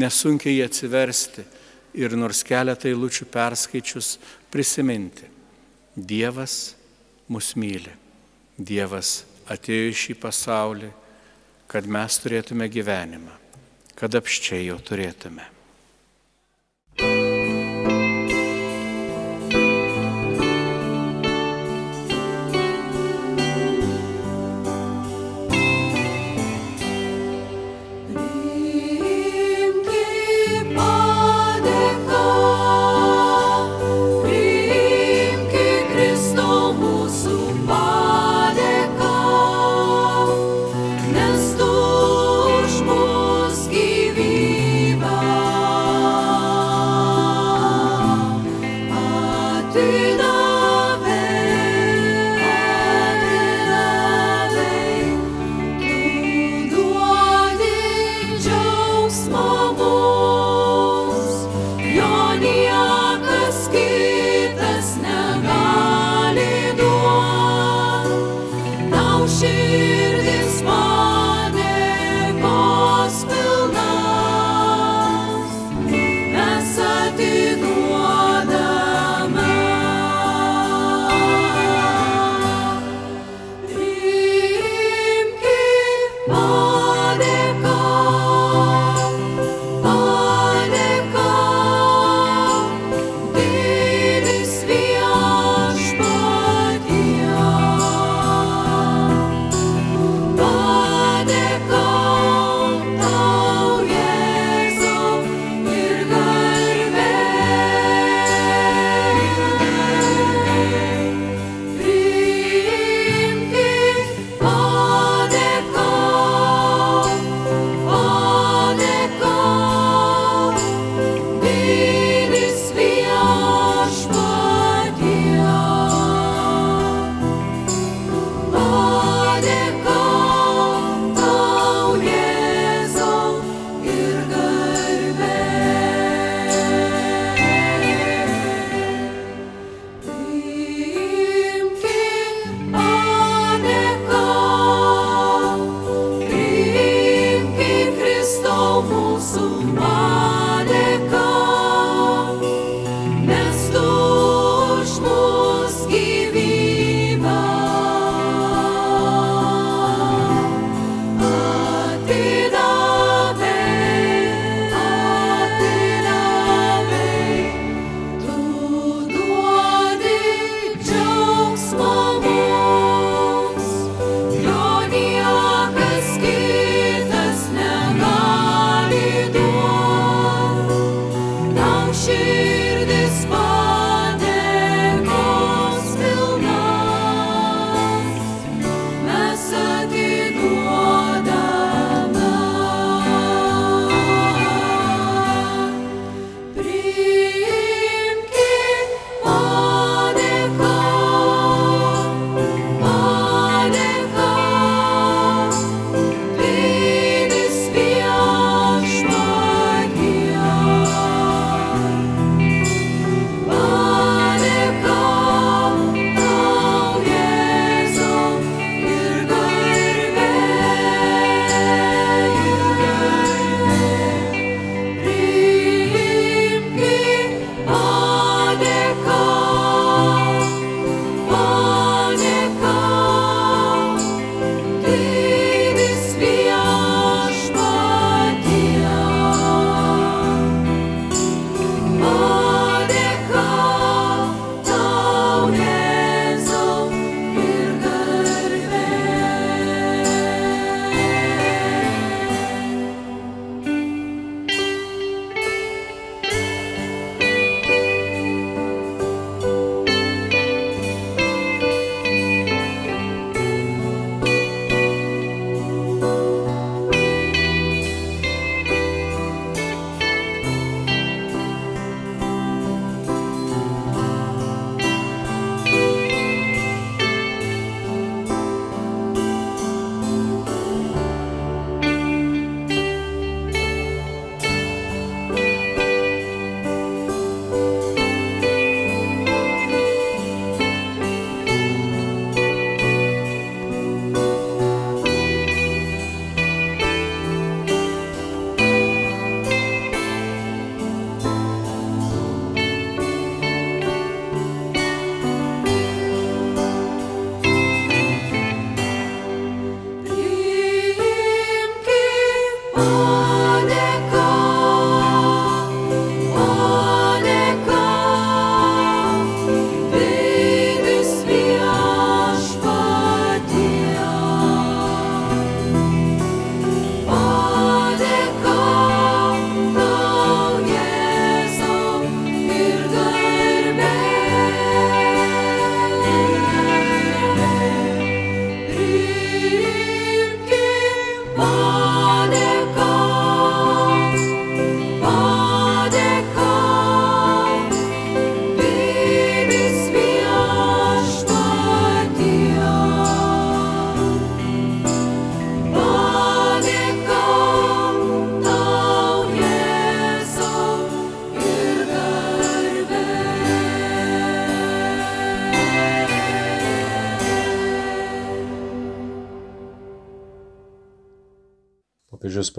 nesunkiai 0.00 0.56
jį 0.56 0.64
atsiversti 0.66 1.44
ir 2.00 2.16
nors 2.16 2.40
keletą 2.46 2.88
eilučių 2.88 3.28
perskaičius 3.32 4.14
prisiminti. 4.50 5.28
Dievas 5.96 6.76
mus 7.28 7.52
myli. 7.60 7.92
Dievas 8.56 9.20
atėjo 9.50 9.90
į 9.90 10.00
šį 10.04 10.16
pasaulį, 10.22 10.90
kad 11.70 11.86
mes 11.86 12.16
turėtume 12.22 12.70
gyvenimą 12.72 13.40
kad 14.00 14.16
apščiai 14.16 14.70
jo 14.70 14.78
turėtume. 14.80 15.44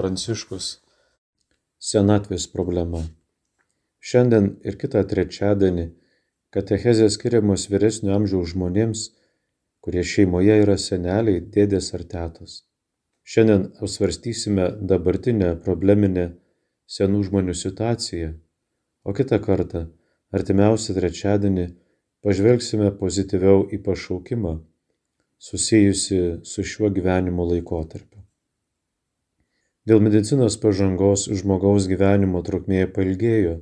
Pranciškus. 0.02 0.68
Senatvės 1.78 2.48
problema. 2.50 3.04
Šiandien 4.02 4.48
ir 4.66 4.78
kitą 4.82 5.04
trečiadienį 5.12 5.84
katechezės 6.56 7.20
skiriamos 7.20 7.68
vyresnio 7.70 8.16
amžiaus 8.16 8.56
žmonėms, 8.56 9.04
kurie 9.86 10.02
šeimoje 10.12 10.56
yra 10.64 10.78
seneliai, 10.82 11.44
dėdės 11.54 11.92
ar 11.98 12.06
tetos. 12.14 12.56
Šiandien 13.32 13.68
apsvarstysime 13.86 14.66
dabartinę 14.92 15.52
probleminę 15.68 16.26
senų 16.96 17.22
žmonių 17.28 17.56
situaciją, 17.62 18.32
o 19.06 19.14
kitą 19.20 19.38
kartą, 19.46 19.84
artimiausią 20.34 20.98
trečiadienį, 20.98 21.68
pažvelgsime 22.26 22.90
pozityviau 23.04 23.68
į 23.70 23.84
pašaukimą 23.86 24.58
susijusi 25.52 26.24
su 26.54 26.66
šiuo 26.74 26.90
gyvenimo 26.98 27.46
laikotarpiu. 27.54 28.11
Dėl 29.90 29.98
medicinos 30.06 30.60
pažangos 30.62 31.24
žmogaus 31.40 31.88
gyvenimo 31.90 32.44
trukmė 32.46 32.84
pailgėjo, 32.94 33.56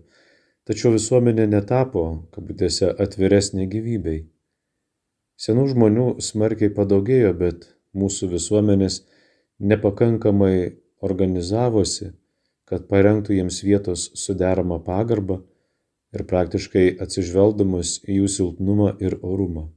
tačiau 0.67 0.91
visuomenė 0.91 1.45
netapo, 1.47 2.01
kabutėse, 2.36 2.89
atviresnė 3.05 3.69
gyvybei. 3.71 4.25
Senų 5.39 5.69
žmonių 5.71 6.08
smarkiai 6.19 6.73
padaugėjo, 6.75 7.32
bet 7.39 7.69
mūsų 7.95 8.34
visuomenės 8.34 8.97
nepakankamai 9.71 10.55
organizavosi, 10.99 12.12
kad 12.67 12.89
parengtų 12.91 13.38
jiems 13.38 13.62
vietos 13.63 14.10
su 14.19 14.36
derama 14.36 14.82
pagarba 14.84 15.38
ir 16.12 16.25
praktiškai 16.27 16.97
atsižvelgdamas 17.05 17.93
į 18.03 18.17
jų 18.19 18.34
silpnumą 18.34 18.89
ir 18.99 19.15
orumą. 19.23 19.69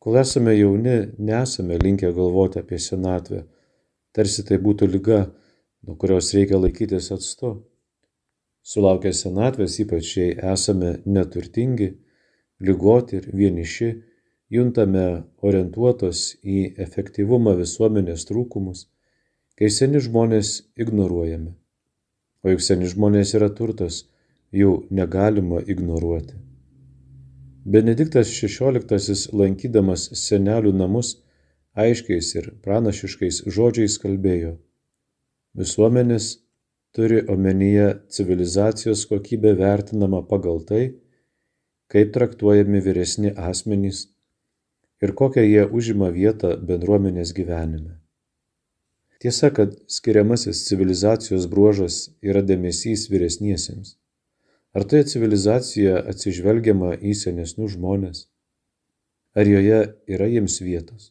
Kol 0.00 0.16
esame 0.22 0.56
jauni, 0.56 0.96
nesame 1.18 1.76
linkę 1.82 2.14
galvoti 2.16 2.62
apie 2.62 2.80
senatvę, 2.80 3.42
tarsi 4.16 4.46
tai 4.48 4.56
būtų 4.64 4.88
lyga, 4.94 5.20
nuo 5.88 5.96
kurios 5.96 6.34
reikia 6.34 6.58
laikytis 6.60 7.06
atstu. 7.14 7.54
Sulaukę 8.60 9.08
senatvės, 9.16 9.78
ypač 9.80 10.10
jei 10.18 10.34
esame 10.52 10.90
neturtingi, 11.08 11.94
lygoti 12.60 13.16
ir 13.22 13.28
vieniši, 13.40 13.88
juntame 14.52 15.06
orientuotos 15.40 16.26
į 16.44 16.58
efektyvumą 16.84 17.56
visuomenės 17.62 18.28
trūkumus, 18.28 18.84
kai 19.56 19.72
seni 19.72 20.04
žmonės 20.04 20.52
ignoruojami. 20.76 21.54
O 22.44 22.52
juk 22.52 22.66
seni 22.68 22.92
žmonės 22.92 23.32
yra 23.40 23.48
turtas, 23.48 24.04
jų 24.52 24.76
negalima 24.92 25.64
ignoruoti. 25.64 26.36
Benediktas 27.64 28.28
XVI 28.36 29.16
lankydamas 29.32 30.10
senelių 30.20 30.76
namus 30.84 31.16
aiškiais 31.72 32.34
ir 32.36 32.54
pranašiškais 32.60 33.46
žodžiais 33.48 33.96
kalbėjo. 34.04 34.58
Visuomenės 35.56 36.38
turi 36.92 37.22
omenyje 37.28 37.88
civilizacijos 38.08 39.06
kokybę 39.06 39.54
vertinama 39.56 40.22
pagal 40.22 40.60
tai, 40.68 40.82
kaip 41.88 42.12
traktuojami 42.12 42.80
vyresni 42.84 43.32
asmenys 43.32 44.08
ir 45.00 45.14
kokią 45.14 45.44
jie 45.46 45.64
užima 45.80 46.10
vietą 46.12 46.56
bendruomenės 46.70 47.32
gyvenime. 47.32 47.96
Tiesa, 49.18 49.50
kad 49.50 49.74
skiriamasis 49.90 50.66
civilizacijos 50.68 51.48
bruožas 51.50 51.96
yra 52.22 52.42
dėmesys 52.42 53.08
vyresniesiems. 53.10 53.96
Ar 54.76 54.84
toje 54.84 55.08
civilizacijoje 55.10 55.96
atsižvelgiama 56.12 56.92
į 57.02 57.14
senesnius 57.18 57.74
žmonės? 57.74 58.26
Ar 59.34 59.48
joje 59.48 59.80
yra 60.06 60.28
jiems 60.30 60.60
vietos? 60.62 61.10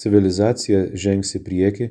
Civilizacija 0.00 0.86
žengs 0.96 1.34
į 1.36 1.42
priekį, 1.44 1.90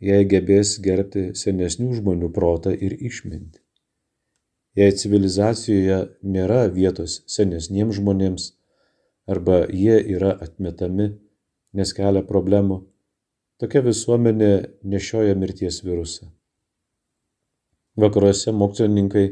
jei 0.00 0.26
gebės 0.30 0.76
gerbti 0.82 1.30
senesnių 1.38 1.94
žmonių 1.98 2.30
protą 2.34 2.74
ir 2.74 2.94
išmintį. 2.94 3.60
Jei 4.78 4.94
civilizacijoje 4.94 5.98
nėra 6.22 6.66
vietos 6.70 7.22
senesniems 7.26 7.98
žmonėms 7.98 8.52
arba 9.26 9.64
jie 9.66 9.98
yra 10.14 10.36
atmetami, 10.44 11.10
nes 11.74 11.92
kelia 11.96 12.22
problemų, 12.28 12.78
tokia 13.58 13.82
visuomenė 13.84 14.52
nešioja 14.84 15.34
mirties 15.34 15.82
virusą. 15.84 16.30
Vakaruose 17.98 18.54
mokslininkai 18.54 19.26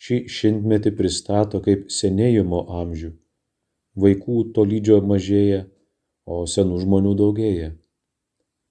šį 0.00 0.18
šimtmetį 0.32 0.94
pristato 0.96 1.60
kaip 1.64 1.90
senėjimo 1.92 2.62
amžių. 2.80 3.12
Vaikų 3.98 4.38
tolydžio 4.56 5.02
mažėja, 5.04 5.66
o 6.24 6.46
senų 6.46 6.80
žmonių 6.84 7.14
daugėja. 7.18 7.72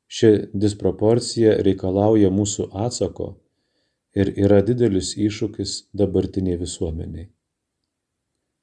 Ši 0.08 0.30
disproporcija 0.56 1.58
reikalauja 1.68 2.30
mūsų 2.32 2.70
atsako 2.86 3.34
ir 4.16 4.32
yra 4.40 4.62
didelis 4.64 5.12
iššūkis 5.20 5.74
dabartiniai 6.00 6.60
visuomeniai. 6.62 7.28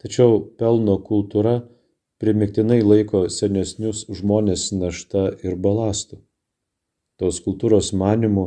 Tačiau 0.00 0.40
pelno 0.58 0.96
kultūra 1.04 1.58
primiktinai 2.20 2.80
laiko 2.82 3.26
senesnius 3.28 4.06
žmonės 4.08 4.70
našta 4.72 5.26
ir 5.44 5.56
balastu. 5.66 6.22
Tos 7.20 7.40
kultūros 7.44 7.92
manimu 7.92 8.46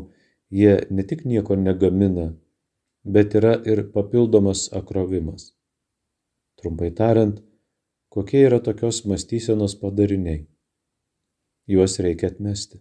jie 0.50 0.76
ne 0.90 1.06
tik 1.08 1.24
nieko 1.26 1.56
negamina, 1.56 2.32
bet 3.04 3.38
yra 3.40 3.54
ir 3.72 3.86
papildomas 3.94 4.68
akrovimas. 4.74 5.54
Trumpai 6.58 6.92
tariant, 6.98 7.40
kokie 8.10 8.44
yra 8.50 8.60
tokios 8.60 9.06
mąstysenos 9.06 9.78
padariniai. 9.82 10.48
Juos 11.68 11.98
reikia 12.04 12.32
atmesti. 12.32 12.80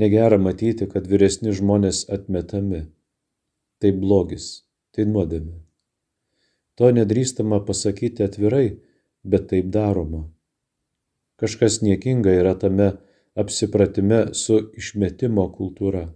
Negera 0.00 0.38
matyti, 0.40 0.88
kad 0.88 1.08
vyresni 1.10 1.52
žmonės 1.56 2.06
atmetami. 2.12 2.86
Tai 3.80 3.90
blogis, 3.96 4.46
tai 4.96 5.06
nuodėmė. 5.08 5.58
To 6.80 6.88
nedrįstama 6.96 7.60
pasakyti 7.68 8.24
atvirai, 8.24 8.80
bet 9.24 9.50
taip 9.52 9.68
daroma. 9.72 10.24
Kažkas 11.40 11.80
niekinga 11.84 12.32
yra 12.40 12.54
tame 12.56 12.94
apsipratime 13.36 14.30
su 14.36 14.58
išmetimo 14.80 15.46
kultūra 15.56 16.08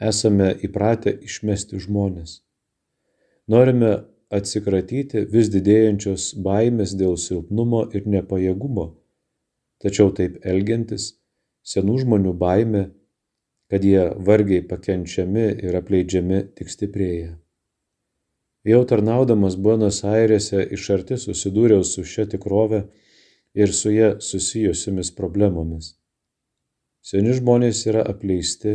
esame 0.00 0.54
įpratę 0.64 1.12
išmesti 1.28 1.80
žmones. 1.84 2.40
Norime 3.50 3.92
atsikratyti 4.32 5.26
vis 5.32 5.50
didėjančios 5.52 6.30
baimės 6.44 6.94
dėl 6.96 7.16
silpnumo 7.18 7.82
ir 7.94 8.06
nepajėgumo, 8.08 8.86
tačiau 9.82 10.12
taip 10.16 10.40
elgiantis, 10.46 11.14
senų 11.64 12.00
žmonių 12.04 12.34
baime, 12.40 12.88
kad 13.70 13.84
jie 13.86 14.02
vargiai 14.26 14.64
pakenčiami 14.66 15.46
ir 15.62 15.78
apleidžiami 15.78 16.40
tik 16.58 16.72
stiprėja. 16.72 17.36
Jau 18.66 18.80
tarnaudamas 18.84 19.56
Buenos 19.56 20.02
Airėse 20.04 20.66
iš 20.76 20.90
arti 20.96 21.16
susidūriau 21.16 21.84
su 21.86 22.04
šia 22.04 22.26
tikrove 22.28 22.82
ir 23.56 23.72
su 23.72 23.92
ją 23.94 24.10
susijusiamis 24.20 25.14
problemomis. 25.16 25.94
Seni 27.00 27.32
žmonės 27.38 27.86
yra 27.88 28.02
apleisti 28.12 28.74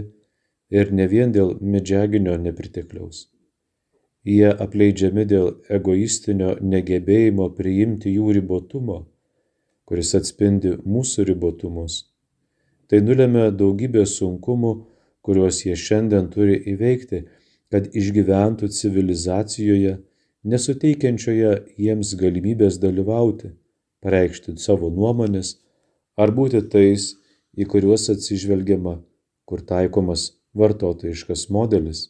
ir 0.73 0.91
ne 0.91 1.05
vien 1.11 1.35
dėl 1.35 1.53
medžiaginio 1.61 2.39
nepritekliaus. 2.41 3.27
Jie 4.25 4.49
apleidžiami 4.49 5.27
dėl 5.29 5.51
egoistinio 5.69 6.55
negebėjimo 6.65 7.51
priimti 7.59 8.15
jų 8.15 8.31
ribotumo, 8.39 9.03
kuris 9.85 10.15
atspindi 10.17 10.75
mūsų 10.85 11.27
ribotumus. 11.29 12.03
Tai 12.89 13.01
nulėmė 13.05 13.49
daugybę 13.57 14.05
sunkumų, 14.09 14.73
kuriuos 15.25 15.63
jie 15.65 15.75
šiandien 15.77 16.29
turi 16.33 16.57
įveikti, 16.73 17.23
kad 17.73 17.89
išgyventų 17.97 18.69
civilizacijoje, 18.69 19.97
nesuteikiančioje 20.45 21.53
jiems 21.81 22.13
galimybės 22.19 22.77
dalyvauti, 22.81 23.51
pareikšti 24.05 24.57
savo 24.61 24.91
nuomonės 24.93 25.55
ar 26.21 26.33
būti 26.37 26.61
tais, 26.69 27.13
į 27.57 27.65
kuriuos 27.71 28.09
atsižvelgiama, 28.13 28.99
kur 29.49 29.61
taikomas 29.65 30.29
vartotojiškas 30.55 31.49
modelis, 31.55 32.09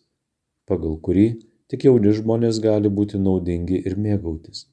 pagal 0.67 0.99
kurį 1.07 1.27
tik 1.71 1.87
jauni 1.87 2.13
žmonės 2.19 2.59
gali 2.63 2.91
būti 2.99 3.21
naudingi 3.21 3.81
ir 3.87 3.95
mėgautis. 3.97 4.65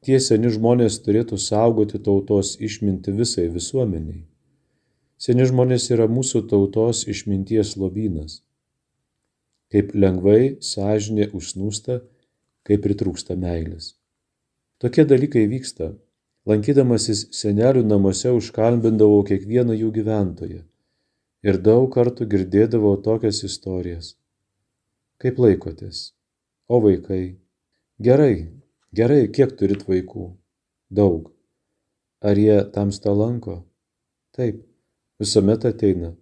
Tie 0.00 0.16
seni 0.24 0.48
žmonės 0.48 0.94
turėtų 1.04 1.36
saugoti 1.36 1.98
tautos 2.00 2.54
išminti 2.56 3.12
visai 3.12 3.48
visuomeniai. 3.52 4.22
Seni 5.20 5.44
žmonės 5.44 5.90
yra 5.92 6.06
mūsų 6.08 6.46
tautos 6.48 7.02
išminties 7.14 7.74
lobynas. 7.76 8.38
Kaip 9.70 9.92
lengvai 9.92 10.56
sąžinė 10.64 11.28
užsnūsta, 11.36 11.98
kaip 12.64 12.80
pritrūksta 12.86 13.36
meilės. 13.36 13.92
Tokie 14.80 15.04
dalykai 15.04 15.44
vyksta. 15.50 15.92
Lankydamasis 16.48 17.26
senelių 17.36 17.82
namuose 17.84 18.32
užkalbindavau 18.32 19.20
kiekvieną 19.28 19.76
jų 19.76 19.90
gyventoją 19.98 20.62
ir 21.44 21.58
daug 21.66 21.90
kartų 21.92 22.24
girdėdavau 22.32 22.94
tokias 23.04 23.42
istorijas. 23.44 24.14
Kaip 25.20 25.36
laikotės? 25.44 26.14
O 26.68 26.80
vaikai? 26.80 27.36
Gerai, 28.00 28.48
gerai, 28.96 29.26
kiek 29.32 29.56
turit 29.58 29.84
vaikų? 29.88 30.30
Daug. 30.90 31.30
Ar 32.20 32.38
jie 32.38 32.58
tamsta 32.74 33.12
lanko? 33.16 33.62
Taip, 34.36 34.64
visuomet 35.20 35.64
ateina. 35.64 36.16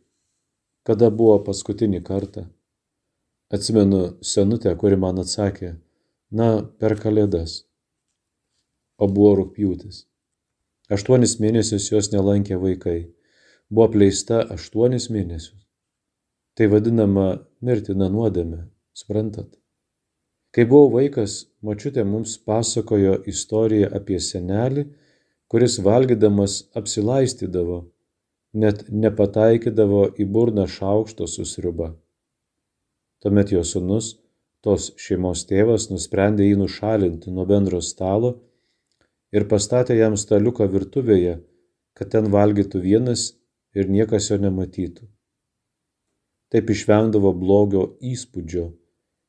kada 0.89 1.11
buvo 1.13 1.35
paskutinį 1.45 1.99
kartą. 2.01 2.47
Atsimenu 3.53 3.99
senutę, 4.25 4.73
kuri 4.81 4.97
man 4.97 5.21
atsakė, 5.21 5.75
na, 6.33 6.63
per 6.81 6.95
kalėdas. 7.03 7.59
O 8.97 9.09
buvo 9.13 9.35
rūpjūtis. 9.43 10.07
Aštuonis 10.89 11.37
mėnesius 11.45 11.91
jos 11.93 12.09
nelankė 12.15 12.57
vaikai. 12.57 12.99
Buvo 13.69 13.91
pleista 13.99 14.41
aštuonis 14.57 15.11
mėnesius. 15.13 15.61
Tai 16.57 16.71
vadinama 16.73 17.27
mirtina 17.61 18.09
nuodėme, 18.09 18.65
suprantat? 18.97 19.53
Kai 20.59 20.65
buvau 20.67 20.89
vaikas, 20.91 21.35
mačiutė 21.63 22.03
mums 22.03 22.33
pasakojo 22.43 23.13
istoriją 23.31 23.93
apie 23.95 24.17
senelį, 24.19 24.83
kuris 25.47 25.77
valgydamas 25.87 26.57
apsilaistydavo 26.81 27.77
net 28.65 28.81
nepataikydavo 28.91 30.01
į 30.19 30.27
burną 30.35 30.65
šaukšto 30.67 31.29
su 31.31 31.47
sriuba. 31.47 31.93
Tuomet 33.23 33.53
jo 33.55 33.63
sunus, 33.63 34.17
tos 34.67 34.89
šeimos 34.99 35.45
tėvas, 35.47 35.93
nusprendė 35.93 36.49
jį 36.49 36.59
nušalinti 36.65 37.31
nuo 37.31 37.47
bendro 37.47 37.79
stalo 37.79 38.35
ir 39.31 39.47
pastatė 39.55 39.95
jam 40.01 40.19
staliuką 40.19 40.67
virtuvėje, 40.75 41.39
kad 41.95 42.11
ten 42.17 42.35
valgytų 42.35 42.83
vienas 42.83 43.29
ir 43.79 43.87
niekas 43.87 44.33
jo 44.33 44.43
nematytų. 44.43 45.07
Taip 46.51 46.75
išvengdavo 46.75 47.31
blogio 47.47 47.93
įspūdžio, 48.03 48.73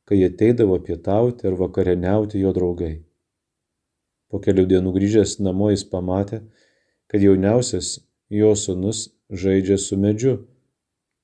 kai 0.09 0.23
ateidavo 0.25 0.79
pietauti 0.81 1.45
ar 1.47 1.55
vakarieniauti 1.59 2.41
jo 2.41 2.51
draugai. 2.55 2.95
Po 4.29 4.41
kelių 4.41 4.65
dienų 4.71 4.93
grįžęs 4.95 5.35
namo 5.45 5.69
jis 5.69 5.83
pamatė, 5.91 6.39
kad 7.09 7.21
jauniausias 7.21 7.99
jo 8.33 8.49
sūnus 8.57 9.03
žaidžia 9.29 9.77
su 9.77 9.97
medžiu, 10.01 10.33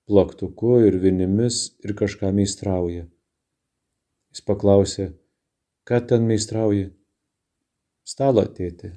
plaktuku 0.05 0.77
ir 0.85 0.99
vinimis 1.01 1.59
ir 1.81 1.95
kažką 1.97 2.29
meistrauja. 2.37 3.07
Jis 4.29 4.45
paklausė, 4.45 5.11
ką 5.89 6.01
ten 6.09 6.29
meistrauji? 6.29 6.91
Stalą 8.05 8.45
tėti. 8.53 8.93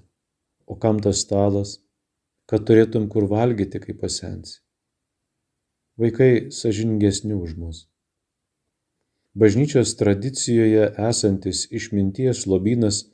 O 0.68 0.76
kam 0.76 1.00
tas 1.00 1.24
stalas? 1.24 1.78
Kad 2.48 2.64
turėtum 2.68 3.08
kur 3.12 3.24
valgyti, 3.28 3.80
kai 3.80 3.96
pasensi. 3.96 4.60
Vaikai 6.00 6.48
sažingesni 6.52 7.36
už 7.36 7.56
mus. 7.60 7.86
Bažnyčios 9.38 9.94
tradicijoje 10.00 10.90
esantis 11.08 11.66
išminties 11.70 12.46
lobynas 12.50 13.04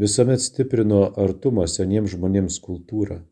visuomet 0.00 0.40
stiprino 0.40 1.02
artumą 1.24 1.66
seniems 1.68 2.14
žmonėms 2.16 2.60
kultūrą 2.64 3.22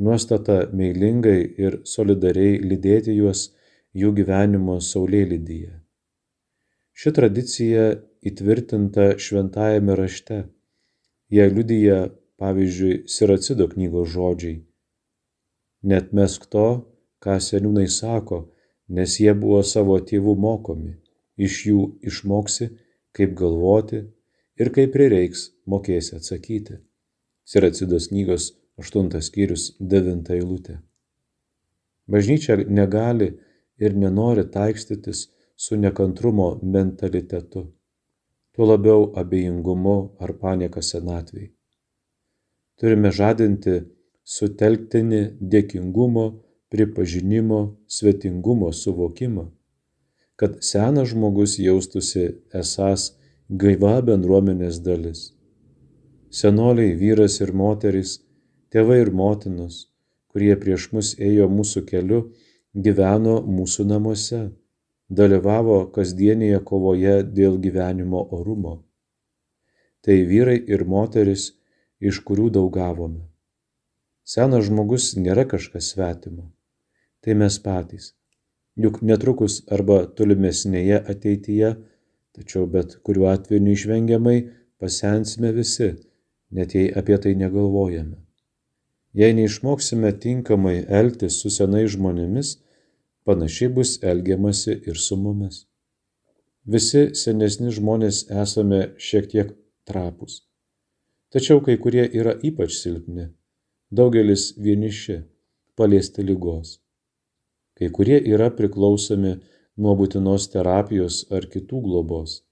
nuostata 0.00 0.56
meilingai 0.72 1.40
ir 1.64 1.80
solidariai 1.94 2.60
lydėti 2.64 3.14
juos 3.18 3.50
jų 4.00 4.12
gyvenimo 4.16 4.78
saulėlydyje. 4.86 5.74
Ši 7.00 7.12
tradicija 7.16 7.84
įtvirtinta 8.30 9.12
šventajame 9.24 9.96
rašte. 10.00 10.40
Jie 11.30 11.46
liudyja, 11.52 11.98
pavyzdžiui, 12.40 13.04
Siracido 13.14 13.68
knygos 13.70 14.10
žodžiai. 14.14 14.56
Net 15.90 16.10
mesk 16.16 16.48
to, 16.52 16.66
ką 17.22 17.36
seniūnai 17.44 17.86
sako, 17.88 18.40
nes 18.96 19.20
jie 19.22 19.32
buvo 19.36 19.60
savo 19.64 19.96
tėvų 20.10 20.34
mokomi, 20.44 20.96
iš 21.46 21.56
jų 21.70 21.80
išmoksi, 22.10 22.70
kaip 23.16 23.34
galvoti 23.38 24.04
ir 24.60 24.70
kaip 24.76 24.92
prireiks 24.94 25.48
mokėsi 25.66 26.16
atsakyti. 26.18 26.78
Siracidos 27.48 28.10
knygos 28.12 28.52
8 28.80 29.20
skyrius 29.26 29.70
9 29.80 30.30
eilutė. 30.36 30.78
Bažnyčia 32.10 32.56
negali 32.68 33.30
ir 33.78 33.96
nenori 33.96 34.44
taikstytis 34.50 35.28
su 35.56 35.76
nekantrumo 35.76 36.48
mentalitetu, 36.62 37.62
tuo 38.52 38.66
labiau 38.66 39.10
abejingumu 39.22 39.96
ar 40.24 40.32
panieka 40.42 40.82
senatvėj. 40.82 41.50
Turime 42.80 43.10
žadinti 43.12 43.74
sutelktinį 44.24 45.22
dėkingumo, 45.52 46.26
pripažinimo, 46.72 47.60
svetingumo 47.96 48.70
suvokimą, 48.72 49.44
kad 50.40 50.56
senas 50.64 51.10
žmogus 51.12 51.58
jaustųsi 51.60 52.22
esas 52.56 53.10
gaiva 53.62 53.98
bendruomenės 54.06 54.78
dalis. 54.80 55.20
Senoliai, 56.32 56.94
vyras 56.96 57.40
ir 57.44 57.50
moteris 57.52 58.14
tėvai 58.72 59.00
ir 59.02 59.10
motinos, 59.20 59.82
kurie 60.32 60.54
prieš 60.62 60.86
mus 60.94 61.10
ėjo 61.18 61.48
mūsų 61.52 61.82
keliu, 61.90 62.20
gyveno 62.86 63.34
mūsų 63.56 63.84
namuose, 63.90 64.40
dalyvavo 65.20 65.80
kasdienėje 65.96 66.62
kovoje 66.70 67.16
dėl 67.38 67.58
gyvenimo 67.66 68.22
orumo. 68.38 68.76
Tai 70.00 70.16
vyrai 70.30 70.56
ir 70.72 70.86
moteris, 70.86 71.50
iš 72.00 72.22
kurių 72.24 72.48
daug 72.54 72.70
gavome. 72.78 73.26
Senas 74.24 74.70
žmogus 74.70 75.10
nėra 75.18 75.44
kažkas 75.50 75.92
svetimo, 75.92 76.48
tai 77.20 77.36
mes 77.36 77.58
patys. 77.60 78.14
Juk 78.80 79.00
netrukus 79.04 79.60
arba 79.76 80.04
tolimesnėje 80.16 81.02
ateityje, 81.12 81.74
tačiau 82.36 82.66
bet 82.74 82.96
kuriuo 83.04 83.28
atveju 83.32 83.60
neišvengiamai 83.66 84.38
pasensime 84.80 85.52
visi, 85.52 85.90
net 86.56 86.74
jei 86.74 86.88
apie 87.00 87.18
tai 87.20 87.34
negalvojame. 87.36 88.16
Jei 89.20 89.34
neišmoksime 89.36 90.12
tinkamai 90.22 90.76
elgtis 91.00 91.40
su 91.42 91.50
senais 91.50 91.90
žmonėmis, 91.96 92.54
panašiai 93.26 93.72
bus 93.74 93.96
elgiamasi 94.12 94.76
ir 94.88 94.96
su 95.06 95.18
mumis. 95.18 95.64
Visi 96.64 97.08
senesni 97.18 97.72
žmonės 97.74 98.26
esame 98.42 98.80
šiek 99.08 99.26
tiek 99.32 99.52
trapus. 99.88 100.44
Tačiau 101.34 101.60
kai 101.66 101.76
kurie 101.82 102.04
yra 102.20 102.36
ypač 102.48 102.76
silpni, 102.78 103.28
daugelis 103.90 104.52
vieniši, 104.58 105.20
paliesti 105.76 106.24
lygos. 106.26 106.78
Kai 107.80 107.88
kurie 107.96 108.18
yra 108.28 108.50
priklausomi 108.52 109.38
nuo 109.80 109.94
būtinos 109.96 110.50
terapijos 110.52 111.22
ar 111.32 111.46
kitų 111.48 111.78
globos. 111.86 112.42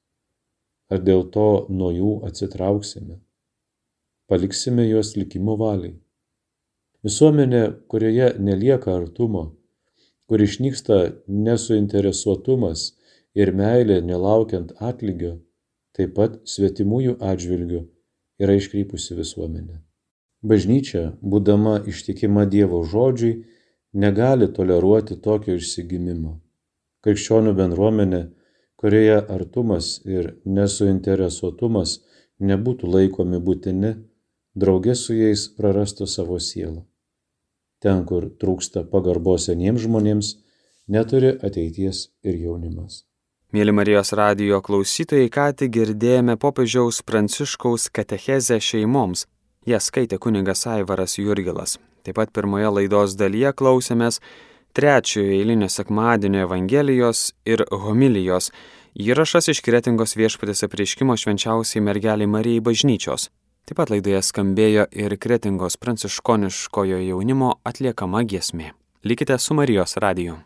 Ar 0.89 1.03
dėl 1.05 1.27
to 1.35 1.49
nuo 1.69 1.91
jų 1.93 2.13
atsitrauksime? 2.25 3.19
Paliksime 4.29 4.87
juos 4.89 5.11
likimo 5.21 5.59
valiai. 5.61 5.99
Visuomenė, 7.05 7.61
kurioje 7.93 8.31
nelieka 8.41 8.95
artumo, 8.97 9.43
kur 10.29 10.41
išnyksta 10.45 10.97
nesuinteresuotumas 11.29 12.87
ir 13.37 13.53
meilė 13.53 14.01
nelaukiant 14.05 14.73
atlygio, 14.81 15.35
taip 15.93 16.17
pat 16.17 16.41
svetimųjų 16.49 17.19
atžvilgių 17.21 17.85
yra 18.41 18.57
iškrypusi 18.57 19.21
visuomenė. 19.21 19.79
Bažnyčia, 20.41 21.05
būdama 21.21 21.83
ištikima 21.93 22.49
Dievo 22.49 22.81
žodžiui, 22.87 23.45
negali 23.93 24.53
toleruoti 24.53 25.21
tokio 25.23 25.57
išsigimimo. 25.59 26.39
Krikščionių 27.05 27.55
bendruomenė, 27.55 28.23
kurioje 28.79 29.19
artumas 29.35 29.99
ir 30.07 30.35
nesuinteresuotumas 30.45 31.99
nebūtų 32.39 32.91
laikomi 32.95 33.41
būtini, 33.43 33.95
draugė 34.59 34.95
su 34.95 35.15
jais 35.15 35.49
prarastų 35.57 36.07
savo 36.07 36.39
sielą. 36.39 36.85
Ten, 37.79 38.05
kur 38.05 38.27
trūksta 38.43 38.83
pagarbos 38.91 39.47
seniems 39.47 39.85
žmonėms, 39.85 40.33
neturi 40.91 41.37
ateities 41.47 42.09
ir 42.27 42.41
jaunimas. 42.43 43.05
Mėly 43.55 43.73
Marijos 43.73 44.13
radijo 44.13 44.59
klausytojai, 44.61 45.31
ką 45.33 45.47
tik 45.57 45.73
girdėjome 45.73 46.35
popiežiaus 46.37 47.01
Pranciškaus 47.07 47.89
katechezę 47.89 48.59
šeimoms. 48.61 49.25
Ją 49.69 49.79
skaitė 49.81 50.19
kuningas 50.21 50.67
Aivaras 50.69 51.17
Jurgilas. 51.17 51.79
Taip 52.09 52.17
pat 52.17 52.31
pirmoje 52.33 52.71
laidos 52.73 53.19
dalyje 53.21 53.51
klausėmės 53.53 54.17
trečiojo 54.73 55.35
eilinio 55.37 55.67
sekmadienio 55.69 56.47
Evangelijos 56.47 57.35
ir 57.45 57.67
homilijos. 57.69 58.49
Įrašas 58.97 59.51
iš 59.53 59.61
kretingos 59.67 60.17
viešpatės 60.17 60.65
apreiškimo 60.65 61.19
švenčiausiai 61.21 61.85
mergeliai 61.85 62.31
Marijai 62.33 62.65
bažnyčios. 62.65 63.29
Taip 63.69 63.83
pat 63.83 63.93
laidoje 63.93 64.25
skambėjo 64.25 64.89
ir 64.89 65.19
kretingos 65.21 65.77
pranciškoniškojo 65.77 67.05
jaunimo 67.11 67.59
atliekama 67.69 68.25
giesmė. 68.25 68.73
Likite 69.05 69.37
su 69.37 69.53
Marijos 69.61 70.01
radiju. 70.01 70.41